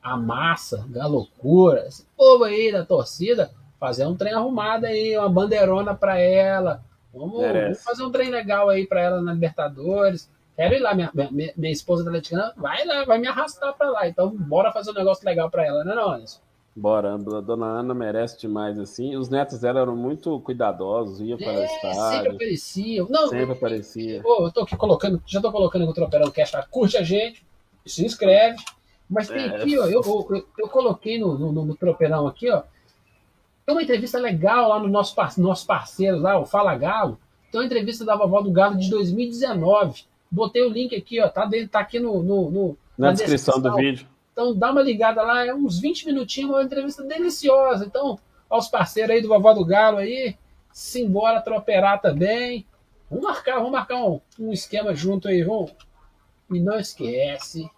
a 0.03 0.17
massa, 0.17 0.87
a 1.01 1.07
loucura, 1.07 1.87
esse 1.87 2.07
povo 2.17 2.45
aí 2.45 2.71
da 2.71 2.85
torcida, 2.85 3.51
fazer 3.81 4.07
um 4.07 4.17
trem 4.17 4.35
arrumado 4.35 4.87
aí, 4.87 5.17
uma 5.17 5.29
bandeirona 5.29 5.95
para 5.95 6.19
ela. 6.19 6.83
Vamos, 7.13 7.41
vamos, 7.41 7.83
fazer 7.83 8.03
um 8.03 8.11
trem 8.11 8.31
legal 8.31 8.69
aí 8.69 8.87
para 8.87 9.01
ela 9.01 9.23
na 9.23 9.33
Libertadores. 9.33 10.29
Quero 10.57 10.75
ir 10.75 10.81
lá, 10.81 10.95
minha, 10.95 11.11
minha, 11.15 11.53
minha 11.57 11.73
esposa 11.73 12.05
da 12.05 12.11
Atleticana 12.11 12.53
vai 12.57 12.85
lá, 12.85 13.05
vai 13.05 13.19
me 13.19 13.27
arrastar 13.27 13.73
para 13.75 13.91
lá. 13.91 14.09
Então, 14.09 14.31
bora 14.31 14.73
fazer 14.73 14.91
um 14.91 14.95
negócio 14.95 15.25
legal 15.25 15.51
para 15.51 15.67
ela, 15.67 15.85
né, 15.85 15.95
não, 15.95 16.11
Anderson? 16.13 16.41
Bora, 16.77 17.15
a 17.15 17.17
dona 17.17 17.67
Ana 17.67 17.95
merece 17.95 18.41
demais, 18.41 18.79
assim. 18.81 19.17
Os 19.17 19.29
netos 19.29 19.61
dela 19.61 19.81
eram 19.81 19.95
muito 19.95 20.41
cuidadosos, 20.41 21.21
iam 21.21 21.39
para 21.39 21.53
é, 21.53 21.65
estádio. 21.65 22.11
Sempre 22.11 22.29
apareciam. 22.31 23.07
Não, 23.09 23.29
sempre 23.29 23.53
aparecia. 23.53 24.23
eu 24.25 24.51
tô 24.53 24.63
aqui 24.63 24.77
colocando, 24.77 25.23
já 25.25 25.41
tô 25.41 25.53
colocando 25.53 25.89
o 25.89 25.95
Tropeirão 25.95 26.31
Cast, 26.33 26.57
curte 26.71 26.97
a 26.97 27.03
gente, 27.05 27.47
se 27.91 28.05
inscreve. 28.05 28.63
Mas 29.09 29.29
tem 29.29 29.45
é. 29.45 29.57
aqui, 29.57 29.79
ó, 29.79 29.87
eu, 29.87 30.03
eu, 30.03 30.47
eu 30.59 30.69
coloquei 30.69 31.19
no, 31.19 31.39
no, 31.39 31.65
no, 31.65 31.75
tropeirão 31.75 32.27
aqui, 32.27 32.51
ó. 32.51 32.63
Tem 33.67 33.75
uma 33.75 33.83
entrevista 33.83 34.19
legal 34.19 34.69
lá 34.69 34.79
no 34.79 34.89
nosso, 34.89 35.15
nosso 35.39 35.67
parceiro 35.67 36.19
lá, 36.19 36.39
o 36.39 36.47
Fala 36.47 36.75
Galo. 36.75 37.19
Tem 37.51 37.61
uma 37.61 37.67
entrevista 37.67 38.05
da 38.05 38.17
vovó 38.17 38.41
do 38.41 38.51
Galo 38.51 38.77
de 38.77 38.91
2019. 38.91 40.05
Botei 40.31 40.63
o 40.63 40.69
link 40.69 40.95
aqui, 40.95 41.21
ó. 41.21 41.29
Tá, 41.29 41.45
dentro, 41.47 41.69
tá 41.69 41.81
aqui 41.81 41.99
no, 42.01 42.23
no, 42.23 42.51
no 42.51 42.79
na, 42.99 43.09
na 43.09 43.13
descrição, 43.13 43.55
descrição, 43.55 43.61
do 43.61 43.77
vídeo. 43.77 44.07
Então 44.33 44.55
dá 44.55 44.73
uma 44.73 44.83
ligada 44.83 45.23
lá, 45.23 45.47
é 45.47 45.55
uns 45.55 45.79
20 45.79 46.07
minutinhos, 46.07 46.51
uma 46.51 46.63
entrevista 46.63 47.03
deliciosa. 47.05 47.85
Então, 47.87 48.19
aos 48.51 48.69
parceiros 48.69 49.15
aí 49.15 49.23
do 49.23 49.29
Vovó 49.29 49.53
do 49.53 49.65
Galo 49.65 49.99
aí, 49.99 50.37
simbora 50.73 51.41
troperar 51.41 52.01
também. 52.01 52.67
Vamos 53.09 53.25
marcar, 53.25 53.57
vamos 53.57 53.73
marcar 53.73 54.05
um, 54.05 54.21
um 54.39 54.53
esquema 54.53 54.95
junto 54.95 55.29
aí, 55.29 55.43
vamos. 55.43 55.73
E 56.51 56.61
não 56.61 56.79
esquece, 56.79 57.71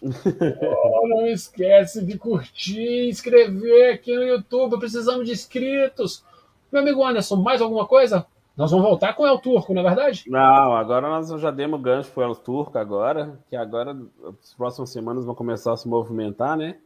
Oh, 0.00 1.08
não 1.08 1.26
esquece 1.26 2.04
de 2.04 2.16
curtir, 2.18 3.08
inscrever 3.08 3.94
aqui 3.94 4.14
no 4.14 4.22
YouTube. 4.22 4.78
Precisamos 4.78 5.26
de 5.26 5.32
inscritos. 5.32 6.24
Meu 6.70 6.82
amigo 6.82 7.04
Anderson, 7.04 7.36
mais 7.36 7.60
alguma 7.60 7.86
coisa? 7.86 8.26
Nós 8.56 8.70
vamos 8.70 8.86
voltar 8.86 9.14
com 9.14 9.22
o 9.22 9.26
El 9.26 9.38
Turco, 9.38 9.72
não 9.72 9.82
é 9.82 9.84
verdade? 9.84 10.24
Não, 10.26 10.76
agora 10.76 11.08
nós 11.08 11.28
já 11.40 11.50
demos 11.50 11.80
gancho 11.80 12.10
para 12.10 12.26
o 12.26 12.30
El 12.30 12.34
Turco 12.34 12.76
agora, 12.76 13.38
que 13.48 13.54
agora 13.54 13.96
as 14.42 14.52
próximas 14.54 14.90
semanas 14.90 15.24
vão 15.24 15.34
começar 15.34 15.72
a 15.72 15.76
se 15.76 15.88
movimentar, 15.88 16.56
né? 16.56 16.76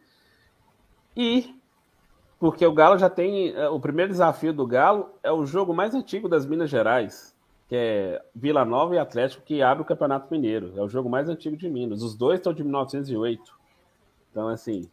E 1.16 1.54
porque 2.38 2.66
o 2.66 2.72
Galo 2.72 2.98
já 2.98 3.08
tem 3.08 3.54
é, 3.54 3.68
o 3.68 3.80
primeiro 3.80 4.10
desafio 4.10 4.52
do 4.52 4.66
Galo 4.66 5.10
é 5.22 5.32
o 5.32 5.46
jogo 5.46 5.72
mais 5.72 5.94
antigo 5.94 6.28
das 6.28 6.44
Minas 6.44 6.68
Gerais 6.68 7.31
que 7.72 7.76
é 7.76 8.22
Vila 8.34 8.66
Nova 8.66 8.94
e 8.94 8.98
Atlético, 8.98 9.42
que 9.42 9.62
abre 9.62 9.82
o 9.82 9.86
Campeonato 9.86 10.28
Mineiro. 10.30 10.74
É 10.76 10.82
o 10.82 10.90
jogo 10.90 11.08
mais 11.08 11.30
antigo 11.30 11.56
de 11.56 11.70
Minas. 11.70 12.02
Os 12.02 12.14
dois 12.14 12.38
estão 12.38 12.52
de 12.52 12.62
1908. 12.62 13.50
Então, 14.30 14.48
assim, 14.48 14.86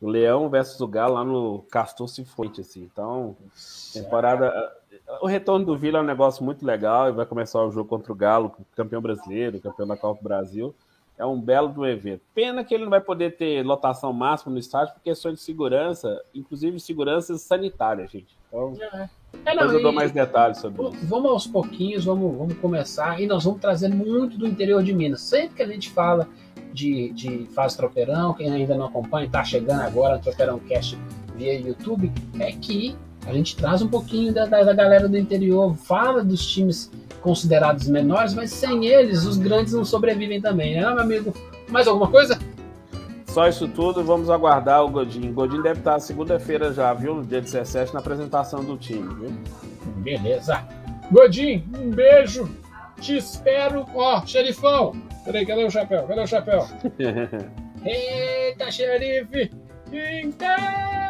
o 0.00 0.08
Leão 0.08 0.48
versus 0.48 0.80
o 0.80 0.88
Galo 0.88 1.12
lá 1.12 1.22
no 1.22 1.66
Castor 1.70 2.08
Cifuente, 2.08 2.62
assim. 2.62 2.88
Então, 2.90 3.36
temporada. 3.92 4.74
O 5.20 5.26
retorno 5.26 5.66
do 5.66 5.76
Vila 5.76 5.98
é 5.98 6.00
um 6.00 6.06
negócio 6.06 6.42
muito 6.42 6.64
legal 6.64 7.10
e 7.10 7.12
vai 7.12 7.26
começar 7.26 7.62
o 7.62 7.70
jogo 7.70 7.90
contra 7.90 8.10
o 8.10 8.16
Galo, 8.16 8.56
campeão 8.74 9.02
brasileiro, 9.02 9.60
campeão 9.60 9.86
da 9.86 9.96
Copa 9.96 10.18
do 10.18 10.24
Brasil. 10.24 10.74
É 11.18 11.26
um 11.26 11.38
belo 11.38 11.68
do 11.68 11.86
evento. 11.86 12.22
Pena 12.34 12.64
que 12.64 12.72
ele 12.74 12.84
não 12.84 12.90
vai 12.90 13.02
poder 13.02 13.36
ter 13.36 13.62
lotação 13.62 14.14
máxima 14.14 14.50
no 14.50 14.58
estádio 14.58 14.94
por 14.94 15.02
questões 15.02 15.34
de 15.34 15.42
segurança, 15.42 16.24
inclusive 16.34 16.80
segurança 16.80 17.36
sanitária, 17.36 18.06
gente. 18.06 18.34
Então, 18.48 18.72
é. 18.80 19.10
É, 19.44 19.54
não, 19.54 19.62
Depois 19.62 19.72
eu 19.72 19.82
dou 19.82 19.92
mais 19.92 20.12
detalhes 20.12 20.58
sobre 20.58 20.82
isso. 20.82 21.06
Vamos 21.06 21.30
aos 21.30 21.46
pouquinhos, 21.46 22.04
vamos, 22.04 22.36
vamos 22.36 22.54
começar. 22.58 23.20
E 23.20 23.26
nós 23.26 23.44
vamos 23.44 23.60
trazer 23.60 23.88
muito 23.88 24.38
do 24.38 24.46
interior 24.46 24.82
de 24.82 24.92
Minas. 24.92 25.22
Sempre 25.22 25.56
que 25.56 25.62
a 25.62 25.66
gente 25.66 25.90
fala 25.90 26.28
de, 26.72 27.10
de 27.10 27.46
fase 27.54 27.76
tropeirão, 27.76 28.34
quem 28.34 28.50
ainda 28.50 28.76
não 28.76 28.86
acompanha, 28.86 29.26
está 29.26 29.42
chegando 29.44 29.80
agora 29.80 30.16
no 30.16 30.22
Tropeirão 30.22 30.58
Cast 30.60 30.98
via 31.36 31.58
YouTube, 31.58 32.12
é 32.38 32.52
que 32.52 32.96
A 33.26 33.32
gente 33.32 33.56
traz 33.56 33.80
um 33.80 33.88
pouquinho 33.88 34.32
da, 34.32 34.46
da, 34.46 34.64
da 34.64 34.72
galera 34.72 35.08
do 35.08 35.16
interior, 35.16 35.76
fala 35.76 36.24
dos 36.24 36.44
times 36.44 36.90
considerados 37.20 37.88
menores, 37.88 38.34
mas 38.34 38.50
sem 38.50 38.86
eles 38.86 39.24
os 39.24 39.36
grandes 39.36 39.72
não 39.74 39.84
sobrevivem 39.84 40.40
também, 40.40 40.74
né, 40.74 40.80
meu 40.80 41.00
amigo? 41.00 41.32
Mais 41.68 41.86
alguma 41.86 42.10
coisa? 42.10 42.36
Só 43.32 43.48
isso 43.48 43.66
tudo, 43.66 44.04
vamos 44.04 44.28
aguardar 44.28 44.84
o 44.84 44.90
Godinho. 44.90 45.32
Godinho 45.32 45.62
deve 45.62 45.78
estar 45.78 45.98
segunda-feira 46.00 46.70
já, 46.70 46.92
viu? 46.92 47.14
No 47.14 47.24
dia 47.24 47.40
17, 47.40 47.94
na 47.94 48.00
apresentação 48.00 48.62
do 48.62 48.76
time, 48.76 49.08
viu? 49.14 49.32
Beleza. 50.02 50.62
Godinho, 51.10 51.64
um 51.78 51.90
beijo. 51.90 52.46
Te 53.00 53.16
espero. 53.16 53.86
Ó, 53.94 54.20
xerifão. 54.26 54.92
Peraí, 55.24 55.46
cadê 55.46 55.64
o 55.64 55.70
chapéu? 55.70 56.06
Cadê 56.06 56.20
o 56.20 56.26
chapéu? 56.26 56.66
Eita, 57.82 58.70
xerife! 58.70 59.50
Então... 59.90 61.01